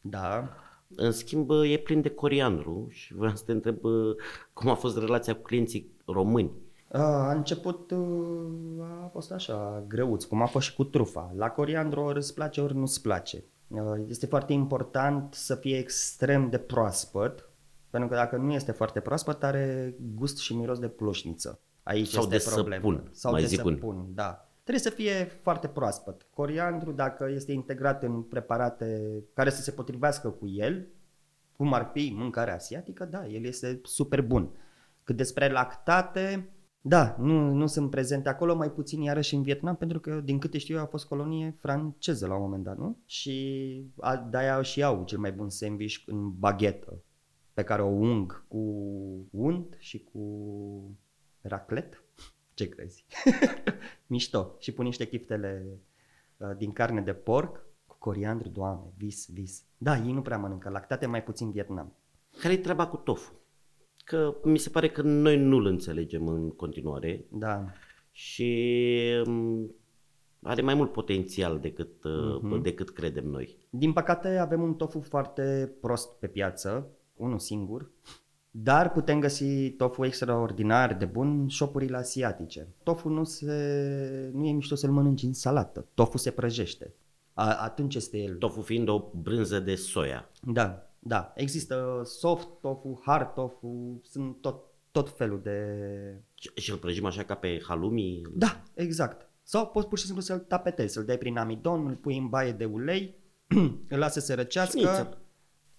Da, 0.00 0.48
În 0.96 1.12
schimb, 1.12 1.50
uh, 1.50 1.70
e 1.72 1.76
plin 1.78 2.00
de 2.00 2.10
coriandru 2.10 2.86
și 2.90 3.14
vreau 3.14 3.34
să 3.34 3.44
te 3.44 3.52
întreb 3.52 3.84
uh, 3.84 4.14
cum 4.52 4.70
a 4.70 4.74
fost 4.74 4.98
relația 4.98 5.34
cu 5.34 5.42
clienții 5.42 5.90
români. 6.04 6.50
A 6.92 7.32
început, 7.32 7.90
uh, 7.90 8.84
a 9.04 9.08
fost 9.12 9.32
așa, 9.32 9.84
greuț, 9.88 10.24
cum 10.24 10.42
a 10.42 10.46
fost 10.46 10.66
și 10.66 10.74
cu 10.74 10.84
trufa. 10.84 11.32
La 11.36 11.50
coriandru 11.50 12.00
ori 12.00 12.16
îți 12.16 12.34
place, 12.34 12.60
ori 12.60 12.76
nu-ți 12.76 13.02
place. 13.02 13.44
Uh, 13.68 13.80
Este 14.08 14.26
foarte 14.26 14.52
important 14.52 15.34
să 15.34 15.54
fie 15.54 15.78
extrem 15.78 16.50
de 16.50 16.58
proaspăt, 16.58 17.47
pentru 17.90 18.08
că 18.08 18.14
dacă 18.14 18.36
nu 18.36 18.52
este 18.52 18.72
foarte 18.72 19.00
proaspăt, 19.00 19.42
are 19.42 19.94
gust 20.14 20.38
și 20.38 20.56
miros 20.56 20.78
de 20.78 20.88
ploșniță. 20.88 21.60
Aici 21.82 22.08
Sau 22.08 22.22
este 22.22 22.36
de 22.36 22.54
problema. 22.54 22.82
săpun, 22.82 23.08
Sau 23.12 23.32
mai 23.32 23.40
de 23.40 23.46
zic 23.46 23.64
un. 23.64 23.72
săpun, 23.74 24.06
da. 24.14 24.48
Trebuie 24.62 24.92
să 24.92 24.96
fie 24.96 25.24
foarte 25.42 25.68
proaspăt. 25.68 26.26
Coriandru, 26.30 26.92
dacă 26.92 27.28
este 27.34 27.52
integrat 27.52 28.02
în 28.02 28.22
preparate 28.22 29.00
care 29.34 29.50
să 29.50 29.62
se 29.62 29.70
potrivească 29.70 30.28
cu 30.30 30.46
el, 30.48 30.86
cum 31.56 31.72
ar 31.72 31.90
fi 31.92 32.12
mâncarea 32.16 32.54
asiatică, 32.54 33.04
da, 33.04 33.26
el 33.26 33.44
este 33.44 33.80
super 33.82 34.22
bun. 34.22 34.50
Cât 35.04 35.16
despre 35.16 35.50
lactate, 35.50 36.52
da, 36.80 37.16
nu, 37.18 37.52
nu 37.52 37.66
sunt 37.66 37.90
prezente 37.90 38.28
acolo, 38.28 38.54
mai 38.54 38.70
puțin 38.70 39.00
iarăși 39.02 39.34
în 39.34 39.42
Vietnam, 39.42 39.76
pentru 39.76 40.00
că, 40.00 40.20
din 40.24 40.38
câte 40.38 40.58
știu 40.58 40.76
eu, 40.76 40.82
a 40.82 40.86
fost 40.86 41.06
colonie 41.06 41.56
franceză 41.60 42.26
la 42.26 42.34
un 42.34 42.40
moment 42.40 42.64
dat, 42.64 42.76
nu? 42.78 42.98
Și 43.04 43.84
a, 44.00 44.16
de-aia 44.16 44.62
și 44.62 44.82
au 44.82 45.04
cel 45.04 45.18
mai 45.18 45.32
bun 45.32 45.50
sandwich 45.50 46.02
în 46.06 46.38
baghetă, 46.38 47.02
pe 47.58 47.64
care 47.64 47.82
o 47.82 47.86
ung 47.86 48.44
cu 48.48 48.58
unt 49.30 49.76
și 49.78 50.04
cu 50.12 50.20
raclet. 51.40 52.02
Ce 52.54 52.68
crezi? 52.68 53.04
Mișto. 54.06 54.56
Și 54.58 54.72
pun 54.72 54.84
niște 54.84 55.06
chiftele 55.06 55.66
uh, 56.36 56.56
din 56.56 56.72
carne 56.72 57.00
de 57.00 57.12
porc 57.12 57.66
cu 57.86 57.96
coriandru, 57.98 58.48
doamne, 58.48 58.92
vis, 58.96 59.30
vis. 59.32 59.64
Da, 59.78 59.96
ei 59.96 60.12
nu 60.12 60.22
prea 60.22 60.38
mănâncă 60.38 60.68
lactate, 60.68 61.06
mai 61.06 61.22
puțin 61.22 61.50
Vietnam. 61.50 61.92
Care 62.40 62.54
e 62.54 62.58
treaba 62.58 62.86
cu 62.86 62.96
tofu? 62.96 63.32
Că 64.04 64.34
mi 64.44 64.58
se 64.58 64.70
pare 64.70 64.88
că 64.88 65.02
noi 65.02 65.36
nu-l 65.36 65.66
înțelegem 65.66 66.28
în 66.28 66.50
continuare 66.50 67.24
Da, 67.28 67.64
și 68.10 68.82
um, 69.26 69.70
are 70.42 70.62
mai 70.62 70.74
mult 70.74 70.92
potențial 70.92 71.58
decât, 71.58 72.04
uh, 72.04 72.60
decât 72.62 72.90
credem 72.90 73.26
noi. 73.26 73.56
Din 73.70 73.92
păcate 73.92 74.36
avem 74.36 74.62
un 74.62 74.74
tofu 74.74 75.00
foarte 75.00 75.72
prost 75.80 76.18
pe 76.18 76.26
piață, 76.26 76.92
unul 77.18 77.38
singur, 77.38 77.90
dar 78.50 78.92
putem 78.92 79.20
găsi 79.20 79.70
tofu 79.70 80.04
extraordinar 80.04 80.94
de 80.96 81.04
bun 81.04 81.40
în 81.40 81.48
shopurile 81.48 81.96
asiatice. 81.96 82.68
Tofu 82.82 83.08
nu, 83.08 83.24
se, 83.24 84.30
nu 84.32 84.46
e 84.46 84.52
mișto 84.52 84.74
să-l 84.74 84.90
mănânci 84.90 85.22
în 85.22 85.32
salată, 85.32 85.86
tofu 85.94 86.18
se 86.18 86.30
prăjește. 86.30 86.94
A, 87.32 87.54
atunci 87.54 87.94
este 87.94 88.18
el. 88.18 88.36
Tofu 88.36 88.60
fiind 88.60 88.88
o 88.88 89.10
brânză 89.14 89.60
de 89.60 89.74
soia. 89.74 90.30
Da, 90.42 90.90
da. 90.98 91.32
Există 91.36 92.02
soft 92.04 92.48
tofu, 92.60 93.00
hard 93.04 93.34
tofu, 93.34 94.00
sunt 94.04 94.40
tot, 94.40 94.62
tot 94.90 95.16
felul 95.16 95.40
de... 95.42 95.66
Și- 96.34 96.50
Și 96.54 96.70
îl 96.70 96.76
prăjim 96.76 97.04
așa 97.04 97.22
ca 97.22 97.34
pe 97.34 97.60
halumi? 97.68 98.22
Da, 98.34 98.62
exact. 98.74 99.30
Sau 99.42 99.66
poți 99.66 99.86
pur 99.88 99.98
și 99.98 100.04
simplu 100.04 100.22
să-l 100.22 100.38
tapetezi, 100.38 100.92
să-l 100.92 101.04
dai 101.04 101.18
prin 101.18 101.36
amidon, 101.38 101.86
îl 101.86 101.94
pui 101.94 102.16
în 102.18 102.28
baie 102.28 102.52
de 102.52 102.64
ulei, 102.64 103.14
îl 103.88 103.98
lasă 103.98 104.20
să 104.20 104.34
răcească. 104.34 104.78
Șnițel. 104.78 105.18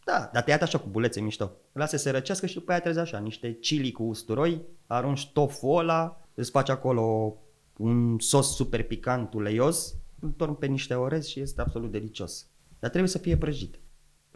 Da, 0.05 0.29
dar 0.33 0.43
tăiat 0.43 0.61
așa 0.61 0.77
cu 0.77 0.87
bulețe 0.89 1.21
mișto. 1.21 1.43
Îl 1.43 1.51
lasă 1.81 1.97
să 1.97 2.03
se 2.03 2.09
răcească 2.09 2.45
și 2.45 2.53
după 2.53 2.71
aia 2.71 2.79
trezi 2.79 2.99
așa, 2.99 3.17
niște 3.17 3.53
chili 3.53 3.91
cu 3.91 4.03
usturoi, 4.03 4.61
arunci 4.87 5.31
tofu 5.33 5.67
ăla, 5.67 6.21
îți 6.33 6.51
faci 6.51 6.69
acolo 6.69 7.35
un 7.77 8.19
sos 8.19 8.55
super 8.55 8.83
picant, 8.83 9.33
uleios, 9.33 9.95
îl 10.19 10.29
torni 10.29 10.55
pe 10.55 10.65
niște 10.65 10.93
orez 10.93 11.25
și 11.25 11.39
este 11.39 11.61
absolut 11.61 11.91
delicios. 11.91 12.47
Dar 12.79 12.89
trebuie 12.89 13.11
să 13.11 13.17
fie 13.17 13.37
prăjit. 13.37 13.79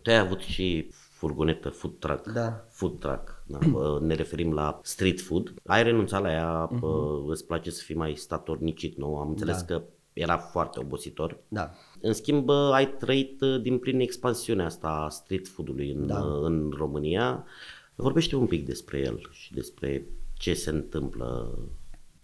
Tu 0.01 0.09
ai 0.09 0.17
avut 0.17 0.39
și 0.39 0.89
furgonetă, 0.91 1.69
food 1.69 1.93
truck. 1.99 2.27
Da. 2.31 2.65
Food 2.69 2.99
truck. 2.99 3.43
Da. 3.47 3.57
bă, 3.69 3.99
ne 4.01 4.13
referim 4.13 4.53
la 4.53 4.79
street 4.83 5.21
food. 5.21 5.53
Ai 5.65 5.83
renunțat 5.83 6.21
la 6.21 6.31
ea, 6.31 6.69
uh-huh. 6.71 7.27
îți 7.29 7.45
place 7.45 7.71
să 7.71 7.83
fii 7.83 7.95
mai 7.95 8.15
statornicit, 8.15 8.97
nu? 8.97 9.17
Am 9.17 9.29
înțeles 9.29 9.57
Mhm. 9.57 9.67
Da. 9.67 9.75
că 9.75 9.83
era 10.13 10.37
foarte 10.37 10.79
obositor. 10.79 11.37
Da. 11.47 11.71
În 12.01 12.13
schimb, 12.13 12.45
bă, 12.45 12.71
ai 12.73 12.87
trăit 12.87 13.41
uh, 13.41 13.61
din 13.61 13.79
plin 13.79 13.99
expansiunea 13.99 14.65
asta 14.65 14.87
a 14.87 15.09
street 15.09 15.47
food-ului 15.47 15.91
în, 15.91 16.07
Da. 16.07 16.19
uh, 16.19 16.43
în 16.43 16.71
România. 16.77 17.45
Vorbește 17.95 18.35
un 18.35 18.47
pic 18.47 18.65
despre 18.65 18.99
el 18.99 19.27
și 19.31 19.53
despre 19.53 20.05
ce 20.33 20.53
se 20.53 20.69
întâmplă. 20.69 21.57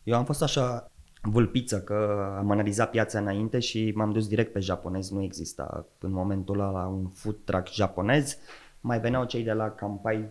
Eu 0.04 0.16
am 0.16 0.26
fost 0.26 0.42
așa 0.42 0.92
vâlpiță 1.22 1.82
că 1.82 2.28
am 2.38 2.52
analizat 2.52 2.90
piața 2.90 3.20
înainte 3.20 3.60
și 3.60 3.92
m-am 3.96 4.12
dus 4.12 4.28
direct 4.28 4.52
pe 4.52 4.60
japonez. 4.60 5.10
Nu 5.10 5.22
exista 5.24 5.86
în 6.00 6.12
momentul 6.12 6.60
ăla 6.60 6.88
un 6.88 7.08
food 7.08 7.36
truck 7.44 7.72
japonez. 7.72 8.38
Mai 8.82 9.00
veneau 9.00 9.26
cei 9.26 9.44
de 9.44 9.54
la 9.54 9.70
Campai 9.70 10.30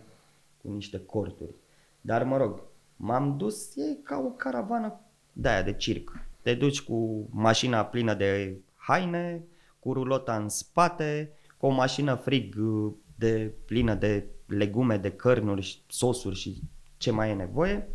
cu 0.61 0.71
niște 0.71 1.01
corturi. 1.05 1.53
Dar 2.01 2.23
mă 2.23 2.37
rog, 2.37 2.61
m-am 2.95 3.37
dus, 3.37 3.75
e 3.75 3.97
ca 4.03 4.17
o 4.17 4.29
caravană 4.29 4.99
de 5.33 5.49
aia 5.49 5.61
de 5.63 5.73
circ. 5.73 6.28
Te 6.41 6.53
duci 6.53 6.81
cu 6.81 7.27
mașina 7.31 7.85
plină 7.85 8.13
de 8.13 8.59
haine, 8.75 9.43
cu 9.79 9.93
rulota 9.93 10.35
în 10.35 10.49
spate, 10.49 11.33
cu 11.57 11.65
o 11.65 11.69
mașină 11.69 12.15
frig 12.15 12.55
uh, 12.59 12.93
de 13.15 13.53
plină 13.65 13.95
de 13.95 14.25
legume, 14.45 14.97
de 14.97 15.11
cărnuri, 15.11 15.61
și 15.61 15.83
sosuri 15.87 16.35
și 16.35 16.61
ce 16.97 17.11
mai 17.11 17.29
e 17.29 17.33
nevoie. 17.33 17.89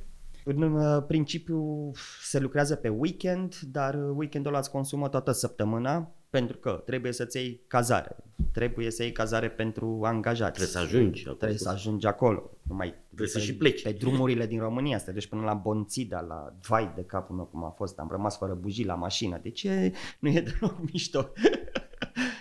În 0.44 0.62
uh, 0.62 1.04
principiu 1.06 1.90
se 2.22 2.38
lucrează 2.38 2.76
pe 2.76 2.88
weekend, 2.88 3.58
dar 3.60 3.94
weekendul 4.14 4.50
ăla 4.50 4.60
îți 4.60 4.70
consumă 4.70 5.08
toată 5.08 5.32
săptămâna 5.32 6.14
pentru 6.34 6.56
că 6.56 6.82
trebuie 6.86 7.12
să-ți 7.12 7.36
iei 7.36 7.60
cazare, 7.66 8.16
trebuie 8.52 8.90
să 8.90 9.02
iei 9.02 9.12
cazare 9.12 9.50
pentru 9.50 10.00
angajați. 10.04 10.52
Trebuie 10.52 10.72
să 10.72 10.78
ajungi 10.78 11.20
acolo. 11.22 11.36
Trebuie 11.36 11.58
să 11.58 11.68
ajungi 11.68 12.06
acolo. 12.06 12.50
Nu 12.62 12.74
mai 12.74 12.94
Trebuie 13.06 13.28
să 13.28 13.38
pe- 13.38 13.44
și 13.44 13.56
pleci. 13.56 13.82
Pe 13.82 13.92
drumurile 13.92 14.46
din 14.46 14.58
România, 14.60 14.98
să 14.98 15.04
te 15.04 15.12
duci 15.12 15.26
până 15.26 15.42
la 15.42 15.54
Bonțida, 15.54 16.20
la 16.20 16.56
vai 16.68 16.92
de 16.94 17.04
capul 17.04 17.36
meu 17.36 17.44
cum 17.44 17.64
a 17.64 17.68
fost. 17.70 17.98
Am 17.98 18.08
rămas 18.10 18.36
fără 18.38 18.54
bujii 18.54 18.84
la 18.84 18.94
mașină. 18.94 19.38
Deci 19.42 19.62
e, 19.62 19.92
nu 20.18 20.28
e 20.28 20.40
deloc 20.40 20.76
mișto. 20.92 21.32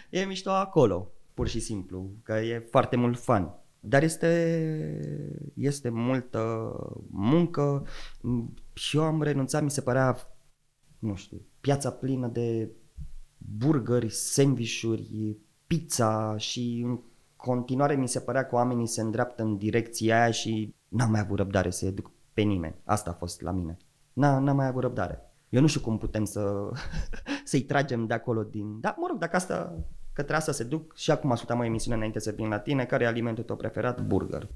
e 0.10 0.24
mișto 0.26 0.50
acolo, 0.50 1.12
pur 1.34 1.48
și 1.48 1.60
simplu, 1.60 2.10
că 2.24 2.34
e 2.34 2.68
foarte 2.70 2.96
mult 2.96 3.20
fun. 3.20 3.52
Dar 3.80 4.04
este, 4.04 4.32
este 5.54 5.90
multă 5.90 6.72
muncă 7.10 7.86
și 8.74 8.98
eu 8.98 9.04
am 9.04 9.22
renunțat, 9.22 9.64
mi 9.64 9.72
se 9.72 9.82
părea, 9.82 10.18
nu 11.00 11.16
știu, 11.16 11.42
piața 11.60 11.92
plină 11.92 12.28
de 12.28 12.70
burgeri, 13.58 14.10
sandvișuri, 14.10 15.38
pizza 15.68 16.38
și 16.38 16.82
în 16.86 17.00
continuare 17.36 17.96
mi 17.96 18.08
se 18.08 18.20
părea 18.20 18.46
că 18.46 18.56
oamenii 18.56 18.88
se 18.88 19.02
îndreaptă 19.02 19.44
în 19.44 19.58
direcția 19.58 20.22
aia 20.22 20.32
și 20.32 20.76
n-am 20.88 21.12
mai 21.12 21.20
avut 21.20 21.38
răbdare 21.38 21.70
să 21.70 21.92
duc 21.92 22.12
pe 22.34 22.42
nimeni. 22.42 22.76
Asta 22.84 23.10
a 23.10 23.14
fost 23.14 23.42
la 23.42 23.52
mine. 23.52 23.78
N- 24.12 24.40
n-am 24.40 24.56
mai 24.56 24.68
avut 24.68 24.82
răbdare. 24.82 25.22
Eu 25.50 25.62
nu 25.62 25.68
știu 25.68 25.82
cum 25.82 25.98
putem 25.98 26.26
să, 26.26 26.70
să-i 27.44 27.62
tragem 27.62 28.06
de 28.06 28.14
acolo 28.14 28.44
din... 28.44 28.80
Da, 28.80 28.96
mă 28.98 29.08
rog, 29.10 29.18
dacă 29.18 29.36
asta, 29.36 29.86
către 30.14 30.36
asta 30.36 30.52
se 30.52 30.64
duc 30.64 30.96
și 30.96 31.12
acum 31.12 31.32
ascultam 31.32 31.60
o 31.60 31.64
emisiune 31.64 31.96
înainte 31.96 32.20
să 32.20 32.32
vin 32.32 32.48
la 32.48 32.60
tine, 32.60 32.86
care 32.86 33.04
e 33.04 33.08
alimentul 33.08 33.44
tău 33.44 33.56
preferat? 33.56 34.02
Burger. 34.02 34.50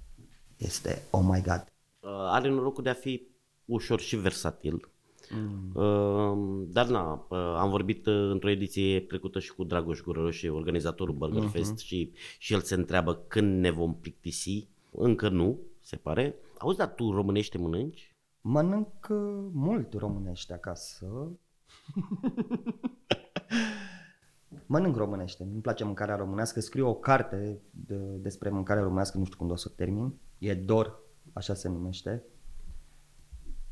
Este, 0.56 1.02
oh 1.12 1.22
my 1.24 1.42
god. 1.42 1.66
Uh, 2.00 2.10
are 2.10 2.50
norocul 2.50 2.84
de 2.84 2.90
a 2.90 2.94
fi 2.94 3.28
ușor 3.66 4.00
și 4.00 4.16
versatil. 4.16 4.92
Mm. 5.32 5.72
Uh, 5.82 6.68
dar 6.72 6.88
na, 6.88 7.26
uh, 7.30 7.38
am 7.38 7.70
vorbit 7.70 8.06
uh, 8.06 8.30
într-o 8.32 8.50
ediție 8.50 9.00
trecută 9.00 9.40
și 9.40 9.54
cu 9.54 9.64
Dragoș 9.64 10.02
Gurăroșe, 10.02 10.50
organizatorul 10.50 11.16
Burger 11.16 11.42
Mhm. 11.42 11.52
Fest 11.52 11.78
și, 11.78 12.12
și 12.38 12.54
el 12.54 12.60
se 12.60 12.76
întreabă 12.76 13.24
când 13.28 13.60
ne 13.60 13.72
vom 13.72 13.96
plictisi. 13.96 14.68
Încă 14.92 15.30
nu, 15.30 15.60
se 15.82 15.96
pare. 15.96 16.36
Auzi, 16.58 16.78
dar 16.78 16.88
tu 16.88 17.12
românește 17.12 17.58
mănânci? 17.58 18.16
Mănânc 18.42 18.88
uh, 19.10 19.18
mult 19.52 19.94
românește 19.94 20.54
acasă. 20.54 21.06
Mănânc 24.66 24.96
românește, 24.96 25.44
îmi 25.44 25.62
place 25.62 25.84
mâncarea 25.84 26.16
românească, 26.16 26.60
scriu 26.60 26.88
o 26.88 26.94
carte 26.94 27.62
de, 27.72 27.96
despre 27.96 28.50
mâncarea 28.50 28.84
românească, 28.84 29.18
nu 29.18 29.26
știu 29.26 29.38
când 29.38 29.52
o 29.52 29.56
să 29.56 29.68
o 29.72 29.76
termin. 29.76 30.14
E 30.38 30.54
Dor, 30.54 31.00
așa 31.34 31.54
se 31.54 31.70
numește. 31.70 32.24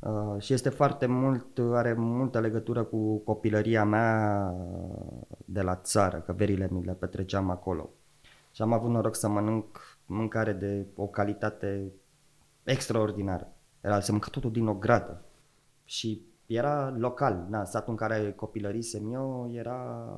Uh, 0.06 0.42
și 0.42 0.54
este 0.54 0.70
foarte 0.70 1.06
mult, 1.06 1.60
are 1.60 1.94
multă 1.94 2.40
legătură 2.40 2.84
cu 2.84 3.18
copilăria 3.18 3.84
mea 3.86 4.54
de 5.46 5.62
la 5.62 5.76
țară, 5.76 6.18
că 6.18 6.34
verile 6.34 6.68
mi 6.72 6.84
le 6.84 6.92
petreceam 6.94 7.50
acolo. 7.50 7.90
Și 8.52 8.62
am 8.62 8.74
avut 8.74 8.90
noroc 8.90 9.16
să 9.16 9.28
mănânc 9.28 9.82
mâncare 10.06 10.54
de 10.54 10.86
o 10.96 11.08
calitate 11.08 11.92
extraordinară. 12.64 13.48
Era, 13.82 14.00
se 14.00 14.12
mânca 14.12 14.28
totul 14.30 14.52
din 14.52 14.68
o 14.68 14.74
gradă. 14.74 15.22
Și 15.84 16.22
era 16.46 16.90
local. 16.98 17.46
Na, 17.50 17.64
satul 17.64 17.92
în 17.92 17.98
care 17.98 18.32
copilărisem 18.32 19.14
eu 19.14 19.50
era 19.54 20.10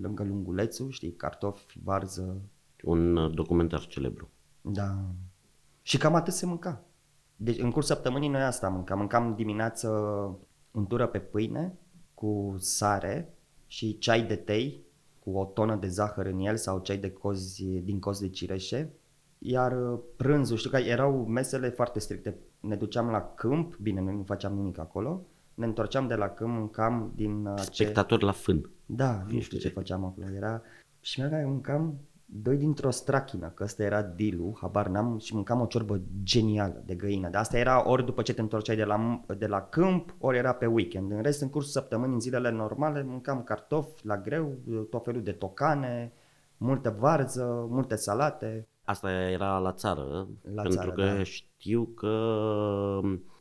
lângă 0.00 0.22
Lungulețul, 0.22 0.90
știi, 0.90 1.12
cartofi, 1.12 1.80
varză, 1.84 2.40
Un 2.82 3.16
uh, 3.16 3.34
documentar 3.34 3.86
celebru. 3.86 4.28
da. 4.60 4.94
Și 5.82 5.98
cam 5.98 6.14
atât 6.14 6.32
se 6.32 6.46
mânca. 6.46 6.80
Deci 7.36 7.58
în 7.58 7.70
curs 7.70 7.86
săptămânii 7.86 8.28
noi 8.28 8.42
asta 8.42 8.68
mâncam. 8.68 8.98
Mâncam 8.98 9.34
dimineață 9.34 9.88
untură 10.70 11.06
pe 11.06 11.18
pâine 11.18 11.78
cu 12.14 12.54
sare 12.58 13.34
și 13.66 13.98
ceai 13.98 14.22
de 14.22 14.36
tei 14.36 14.84
cu 15.18 15.30
o 15.30 15.44
tonă 15.44 15.76
de 15.76 15.88
zahăr 15.88 16.26
în 16.26 16.38
el 16.38 16.56
sau 16.56 16.78
ceai 16.78 16.98
de 16.98 17.10
cozi, 17.10 17.64
din 17.64 18.00
cozi 18.00 18.20
de 18.20 18.28
cireșe. 18.28 18.92
Iar 19.38 19.92
uh, 19.92 19.98
prânzul, 20.16 20.56
știu 20.56 20.70
că 20.70 20.76
erau 20.76 21.24
mesele 21.24 21.68
foarte 21.68 21.98
stricte. 21.98 22.38
Ne 22.60 22.76
duceam 22.76 23.10
la 23.10 23.32
câmp, 23.34 23.76
bine, 23.76 24.00
noi 24.00 24.14
nu 24.14 24.22
făceam 24.22 24.54
nimic 24.54 24.78
acolo, 24.78 25.26
ne 25.54 25.64
întorceam 25.64 26.06
de 26.06 26.14
la 26.14 26.28
câmp, 26.28 26.50
mâncam 26.50 27.12
din 27.14 27.46
uh, 27.46 27.60
ce... 27.70 27.82
Spectator 27.82 28.22
la 28.22 28.32
fân. 28.32 28.70
Da, 28.86 29.24
nu 29.28 29.40
știu 29.40 29.58
ce 29.58 29.68
făceam 29.68 30.04
acolo. 30.04 30.26
Era... 30.34 30.62
Și 31.00 31.20
mi-era, 31.20 31.46
mâncam 31.46 31.98
doi 32.28 32.56
dintr-o 32.56 32.90
strachină, 32.90 33.48
că 33.48 33.64
ăsta 33.64 33.82
era 33.82 34.02
dilu, 34.02 34.56
habar 34.60 34.86
n-am, 34.86 35.18
și 35.18 35.34
mâncam 35.34 35.60
o 35.60 35.66
ciorbă 35.66 36.00
genială 36.22 36.82
de 36.86 36.94
găină. 36.94 37.28
Dar 37.28 37.40
asta 37.40 37.58
era 37.58 37.88
ori 37.88 38.04
după 38.04 38.22
ce 38.22 38.34
te 38.34 38.40
întorceai 38.40 38.76
de 38.76 38.84
la, 38.84 39.24
de 39.38 39.46
la 39.46 39.60
câmp, 39.60 40.14
ori 40.18 40.36
era 40.36 40.52
pe 40.52 40.66
weekend. 40.66 41.10
În 41.10 41.22
rest, 41.22 41.40
în 41.40 41.50
cursul 41.50 41.70
săptămânii, 41.70 42.14
în 42.14 42.20
zilele 42.20 42.50
normale, 42.50 43.02
mâncam 43.02 43.42
cartofi 43.42 44.06
la 44.06 44.16
greu, 44.16 44.54
tot 44.90 45.04
felul 45.04 45.22
de 45.22 45.32
tocane, 45.32 46.12
multă 46.56 46.96
varză, 46.98 47.66
multe 47.68 47.96
salate. 47.96 48.68
Asta 48.84 49.12
era 49.12 49.58
la 49.58 49.72
țară, 49.72 50.28
La 50.54 50.62
pentru 50.62 50.80
țară, 50.80 50.92
că 50.92 51.02
da. 51.02 51.22
știu 51.22 51.84
că 51.84 52.30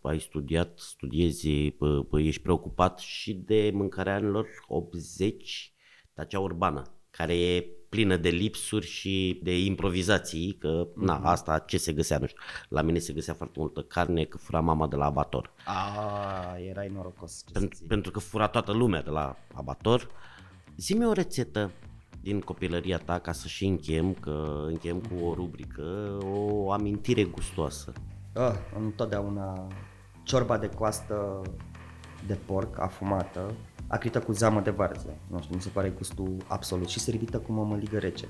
ai 0.01 0.19
studiat, 0.19 0.71
studiezi, 0.75 1.69
pă, 1.69 2.03
pă, 2.09 2.19
ești 2.19 2.41
preocupat 2.41 2.99
și 2.99 3.33
de 3.33 3.71
mâncarea 3.73 4.15
anilor 4.15 4.47
80, 4.67 5.73
dar 6.13 6.27
cea 6.27 6.39
urbană, 6.39 6.81
care 7.09 7.37
e 7.37 7.67
plină 7.95 8.15
de 8.17 8.29
lipsuri 8.29 8.85
și 8.85 9.39
de 9.43 9.59
improvizații, 9.59 10.57
că 10.59 10.87
na, 10.95 11.13
Mhm. 11.17 11.25
asta 11.25 11.59
ce 11.59 11.77
se 11.77 11.93
găsea, 11.93 12.17
nu 12.17 12.25
știu. 12.25 12.39
La 12.69 12.81
mine 12.81 12.99
se 12.99 13.13
găsea 13.13 13.33
foarte 13.33 13.59
multă 13.59 13.81
carne, 13.81 14.23
că 14.23 14.37
fura 14.37 14.59
mama 14.59 14.87
de 14.87 14.95
la 14.95 15.05
abator. 15.05 15.51
A, 15.65 16.57
erai 16.69 16.91
norocos, 16.95 17.31
ce 17.31 17.43
să 17.53 17.59
Pentru, 17.59 17.77
zic. 17.77 17.87
pentru 17.87 18.11
că 18.11 18.19
fura 18.19 18.47
toată 18.47 18.71
lumea 18.71 19.01
de 19.01 19.09
la 19.09 19.35
abator. 19.53 20.09
Zi-mi 20.77 21.05
o 21.05 21.11
rețetă 21.11 21.71
din 22.21 22.39
copilăria 22.39 22.97
ta 22.97 23.19
ca 23.19 23.31
să 23.31 23.47
și 23.47 23.65
închem, 23.65 24.13
că 24.13 24.63
închem 24.67 24.99
cu 24.99 25.25
o 25.25 25.33
rubrică, 25.33 26.17
o 26.21 26.71
amintire 26.71 27.23
gustoasă. 27.23 27.93
Ah, 28.33 28.53
întotdeauna 28.77 29.67
ciorba 30.23 30.57
de 30.57 30.69
coastă 30.69 31.41
de 32.27 32.37
porc 32.45 32.79
afumată, 32.79 33.53
acrită 33.87 34.19
cu 34.19 34.31
zamă 34.31 34.59
de 34.61 34.69
varză. 34.69 35.17
Nu 35.27 35.41
știu, 35.41 35.55
mi 35.55 35.61
se 35.61 35.69
pare 35.69 35.89
gustul 35.89 36.35
absolut 36.47 36.87
și 36.89 36.99
servită 36.99 37.37
cu 37.39 37.51
mămăligă 37.51 37.97
rece. 37.97 38.25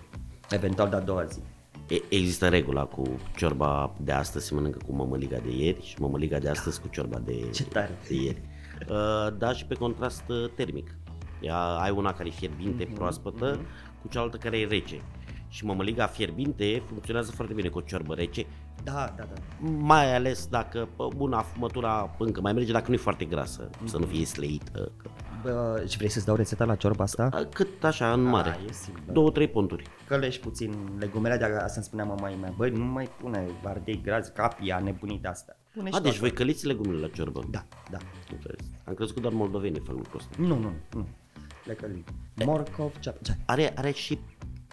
Eventual 0.49 0.89
de 0.89 0.95
a 0.95 0.99
doua 1.01 1.23
zi. 1.23 1.39
E- 1.87 2.01
Există 2.15 2.47
regula 2.49 2.85
cu 2.85 3.03
ciorba 3.35 3.93
de 3.99 4.11
astăzi 4.11 4.45
se 4.45 4.53
mănâncă 4.53 4.79
cu 4.85 4.93
mămăliga 4.93 5.37
de 5.37 5.55
ieri 5.55 5.85
și 5.85 5.95
mămăliga 5.99 6.37
de 6.39 6.49
astăzi 6.49 6.81
cu 6.81 6.87
ciorba 6.87 7.17
de, 7.19 7.49
Ce 7.49 7.63
tare. 7.63 7.97
de 8.07 8.13
ieri. 8.15 8.41
Uh, 8.89 9.37
da, 9.37 9.51
și 9.53 9.65
pe 9.65 9.73
contrast 9.75 10.23
uh, 10.29 10.49
termic. 10.55 10.95
Ea, 11.41 11.57
ai 11.57 11.91
una 11.91 12.13
care 12.13 12.27
e 12.27 12.31
fierbinte, 12.31 12.83
Mhm, 12.85 12.93
proaspătă, 12.93 13.59
cu 14.01 14.07
cealaltă 14.07 14.37
care 14.37 14.59
e 14.59 14.65
rece. 14.65 15.01
Și 15.47 15.65
mămăliga 15.65 16.05
fierbinte 16.05 16.81
funcționează 16.87 17.31
foarte 17.31 17.53
bine 17.53 17.67
cu 17.67 17.77
o 17.77 17.81
ciorbă 17.81 18.13
rece, 18.13 18.45
Da, 18.83 19.13
da, 19.17 19.23
da. 19.23 19.67
mai 19.69 20.15
ales 20.15 20.47
dacă 20.47 20.87
bă, 20.95 21.07
buna 21.15 21.41
fumătura 21.41 22.15
încă 22.19 22.41
mai 22.41 22.53
merge, 22.53 22.71
dacă 22.71 22.85
nu 22.87 22.93
e 22.93 22.97
foarte 22.97 23.25
grasă, 23.25 23.69
să 23.83 23.97
nu 23.97 24.05
fie 24.05 24.25
sleită. 24.25 24.91
Că, 24.97 25.09
Bă, 25.45 25.85
și 25.89 25.97
vrei 25.97 26.09
să-ți 26.09 26.25
dau 26.25 26.35
rețeta 26.35 26.65
la 26.65 26.75
ciorba 26.75 27.03
asta? 27.03 27.29
a, 27.31 27.45
cât 27.53 27.83
așa, 27.83 28.13
în 28.13 28.21
mare. 28.21 28.49
A, 28.49 28.57
e 28.67 28.71
simplă. 28.71 29.13
Două, 29.13 29.31
trei 29.31 29.47
ponturi. 29.47 29.83
Călești 30.07 30.41
puțin 30.41 30.73
legumele, 30.99 31.37
de 31.37 31.43
asta 31.43 31.73
îmi 31.75 31.85
spunea 31.85 32.05
mama 32.05 32.29
mea. 32.29 32.53
Băi, 32.57 32.69
nu 32.69 32.83
mai 32.83 33.09
pune 33.21 33.45
ardei 33.63 34.01
grazi, 34.03 34.31
capia, 34.31 34.79
nebunit 34.79 35.25
asta. 35.25 35.57
Pune 35.73 35.89
și 35.89 35.95
A, 35.95 35.99
deci 35.99 36.13
tu 36.13 36.19
voi 36.19 36.29
acolo. 36.29 36.43
căliți 36.43 36.65
legumele 36.65 36.99
la 36.99 37.07
ciorbă. 37.07 37.41
Da, 37.49 37.65
da. 37.91 37.97
Înțeles. 38.31 38.65
Am 38.85 38.93
crezut 38.93 39.13
că 39.13 39.19
doar 39.19 39.33
moldovenii 39.33 39.81
fac 39.85 39.95
lucrul 39.95 40.19
ăsta. 40.19 40.35
Nu, 40.37 40.57
nu, 40.59 40.71
nu. 40.93 41.07
Le 41.65 41.73
călim. 41.73 42.03
Morcov, 42.45 42.91
ce, 42.99 43.15
ce? 43.21 43.37
Are, 43.45 43.71
are 43.75 43.91
și 43.91 44.19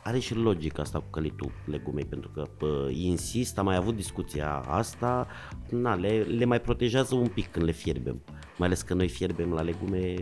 are 0.05 0.19
și 0.19 0.35
logica 0.35 0.83
asta 0.83 0.99
cu 0.99 1.05
călitul 1.11 1.53
legumei, 1.67 2.05
pentru 2.05 2.29
că 2.29 2.43
pă, 2.59 2.89
insist, 2.93 3.59
am 3.59 3.65
mai 3.65 3.77
avut 3.77 3.97
discuția 3.97 4.55
asta, 4.55 5.27
na, 5.71 5.95
le, 5.95 6.23
le 6.23 6.45
mai 6.45 6.61
protejează 6.61 7.15
un 7.15 7.27
pic 7.27 7.51
când 7.51 7.65
le 7.65 7.73
fierbem. 7.73 8.23
Mai 8.59 8.67
ales 8.69 8.83
că 8.83 8.95
noi 8.95 9.09
fierbem 9.09 9.53
la 9.53 9.61
legume 9.61 10.15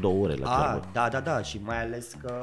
două 0.00 0.24
ore 0.24 0.34
la 0.34 0.50
A, 0.50 0.70
ciorbă. 0.72 0.88
da, 0.92 1.08
da, 1.08 1.20
da, 1.20 1.42
și 1.42 1.60
mai 1.64 1.82
ales 1.82 2.12
că 2.22 2.34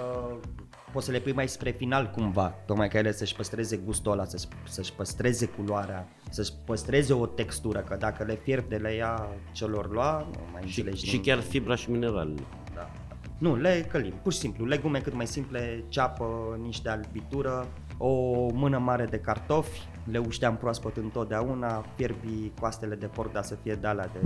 poți 0.91 1.05
să 1.05 1.11
le 1.11 1.19
pui 1.19 1.31
mai 1.33 1.47
spre 1.47 1.69
final 1.71 2.09
cumva, 2.09 2.53
tocmai 2.65 2.87
ca 2.87 2.97
ele 2.97 3.11
să-și 3.11 3.35
păstreze 3.35 3.77
gustul 3.77 4.11
ăla, 4.11 4.25
să-și, 4.25 4.45
să-și 4.67 4.93
păstreze 4.93 5.45
culoarea, 5.45 6.07
să-și 6.29 6.51
păstreze 6.65 7.13
o 7.13 7.25
textură, 7.25 7.79
că 7.79 7.95
dacă 7.95 8.23
le 8.23 8.33
fierb 8.35 8.69
de 8.69 8.75
le 8.75 8.93
ia 8.93 9.27
celor 9.51 9.91
lua, 9.91 10.27
nu 10.31 10.39
mai 10.51 10.61
Și, 10.65 10.79
înțelegi 10.79 11.05
și 11.05 11.11
nimic. 11.11 11.25
chiar 11.27 11.39
fibra 11.39 11.75
și 11.75 11.91
mineralele. 11.91 12.41
Da. 12.75 12.89
Nu, 13.37 13.55
le 13.55 13.85
călim, 13.91 14.13
pur 14.23 14.33
și 14.33 14.39
simplu, 14.39 14.65
legume 14.65 14.99
cât 14.99 15.13
mai 15.13 15.27
simple, 15.27 15.83
ceapă, 15.87 16.57
niște 16.61 16.89
albitură, 16.89 17.67
o 17.97 18.11
mână 18.53 18.77
mare 18.77 19.05
de 19.05 19.19
cartofi, 19.19 19.87
le 20.03 20.17
ușteam 20.17 20.57
proaspăt 20.57 20.97
întotdeauna, 20.97 21.85
fierbi 21.95 22.51
coastele 22.59 22.95
de 22.95 23.05
porc, 23.05 23.31
dar 23.31 23.43
să 23.43 23.55
fie 23.63 23.73
de 23.75 23.87
alea 23.87 24.07
de 24.13 24.19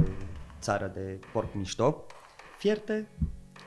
țară 0.59 0.91
de 0.93 1.19
porc 1.33 1.53
mișto, 1.53 2.05
fierte, 2.63 3.07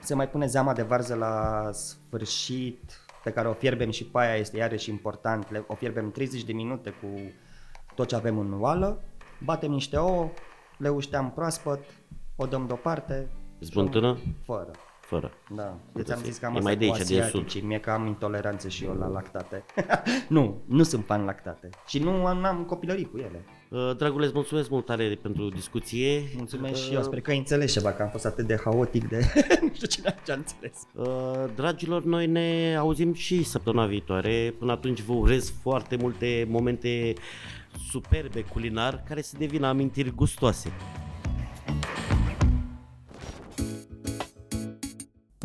se 0.02 0.14
mai 0.14 0.28
pune 0.28 0.46
zeama 0.46 0.72
de 0.72 0.82
varză 0.82 1.14
la 1.14 1.68
sfârșit, 1.72 3.00
pe 3.24 3.30
care 3.30 3.48
o 3.48 3.52
fierbem 3.52 3.90
și 3.90 4.04
pe 4.04 4.18
aia 4.18 4.35
este 4.35 4.56
iarăși 4.56 4.90
important, 4.90 5.50
le, 5.50 5.64
o 5.66 5.74
fierbem 5.74 6.11
30 6.11 6.44
de 6.44 6.52
minute 6.52 6.90
cu 6.90 7.06
tot 7.94 8.09
ce 8.09 8.14
avem 8.14 8.38
în 8.38 8.61
oală, 8.61 9.02
batem 9.44 9.70
niște 9.70 9.96
ouă, 9.96 10.30
le 10.78 10.88
ușteam 10.88 11.30
proaspăt, 11.30 11.80
o 12.37 12.46
dăm 12.46 12.66
deoparte. 12.66 13.28
Zbântână? 13.61 14.18
Fără. 14.44 14.70
Fără. 15.07 15.31
Da, 15.55 15.77
deci 15.92 16.11
am 16.11 16.21
zis 16.25 16.38
că 16.38 16.47
am 16.47 16.55
E 16.55 16.57
asta 16.57 16.69
mai 16.69 16.77
de 16.79 16.87
cu 16.87 16.92
aici, 16.92 17.07
de 17.07 17.14
sud. 17.14 17.23
asiaticii, 17.23 17.61
mie 17.61 17.81
că 17.81 17.90
am 17.90 18.07
intoleranță 18.07 18.69
și 18.69 18.85
eu 18.85 18.95
la 18.95 19.07
lactate. 19.07 19.64
nu, 20.29 20.62
nu 20.66 20.83
sunt 20.83 21.05
fan 21.05 21.25
lactate. 21.25 21.69
Și 21.87 21.99
nu 21.99 22.27
am, 22.27 22.38
n-am 22.38 22.64
copilării 22.64 23.11
cu 23.11 23.19
ele. 23.19 23.45
Uh, 23.69 23.97
Dragule, 23.97 24.25
îți 24.25 24.35
mulțumesc 24.35 24.71
mult 24.71 24.85
tare 24.85 25.19
pentru 25.23 25.49
discuție. 25.49 26.23
Mulțumesc 26.37 26.83
și 26.85 26.95
eu, 26.95 27.03
sper 27.03 27.21
că 27.21 27.31
ai 27.31 27.38
înțeles 27.38 27.73
ceva, 27.73 27.92
că 27.92 28.03
am 28.03 28.09
fost 28.09 28.25
atât 28.27 28.47
de 28.47 28.61
haotic 28.64 29.09
de... 29.09 29.16
nu 29.62 29.71
știu 29.75 29.87
cine 29.87 30.14
a 30.29 30.33
înțeles. 30.33 30.87
Uh, 30.95 31.45
Dragilor, 31.55 32.05
noi 32.05 32.27
ne 32.27 32.77
auzim 32.79 33.12
și 33.12 33.42
săptămâna 33.42 33.87
viitoare. 33.87 34.55
Până 34.59 34.73
atunci 34.73 35.01
vă 35.01 35.12
urez 35.12 35.53
foarte 35.62 35.97
multe 35.97 36.47
momente 36.49 37.12
superbe 37.90 38.40
culinar 38.40 39.03
care 39.09 39.23
să 39.23 39.35
devină 39.38 39.66
amintiri 39.66 40.14
gustoase. 40.14 40.73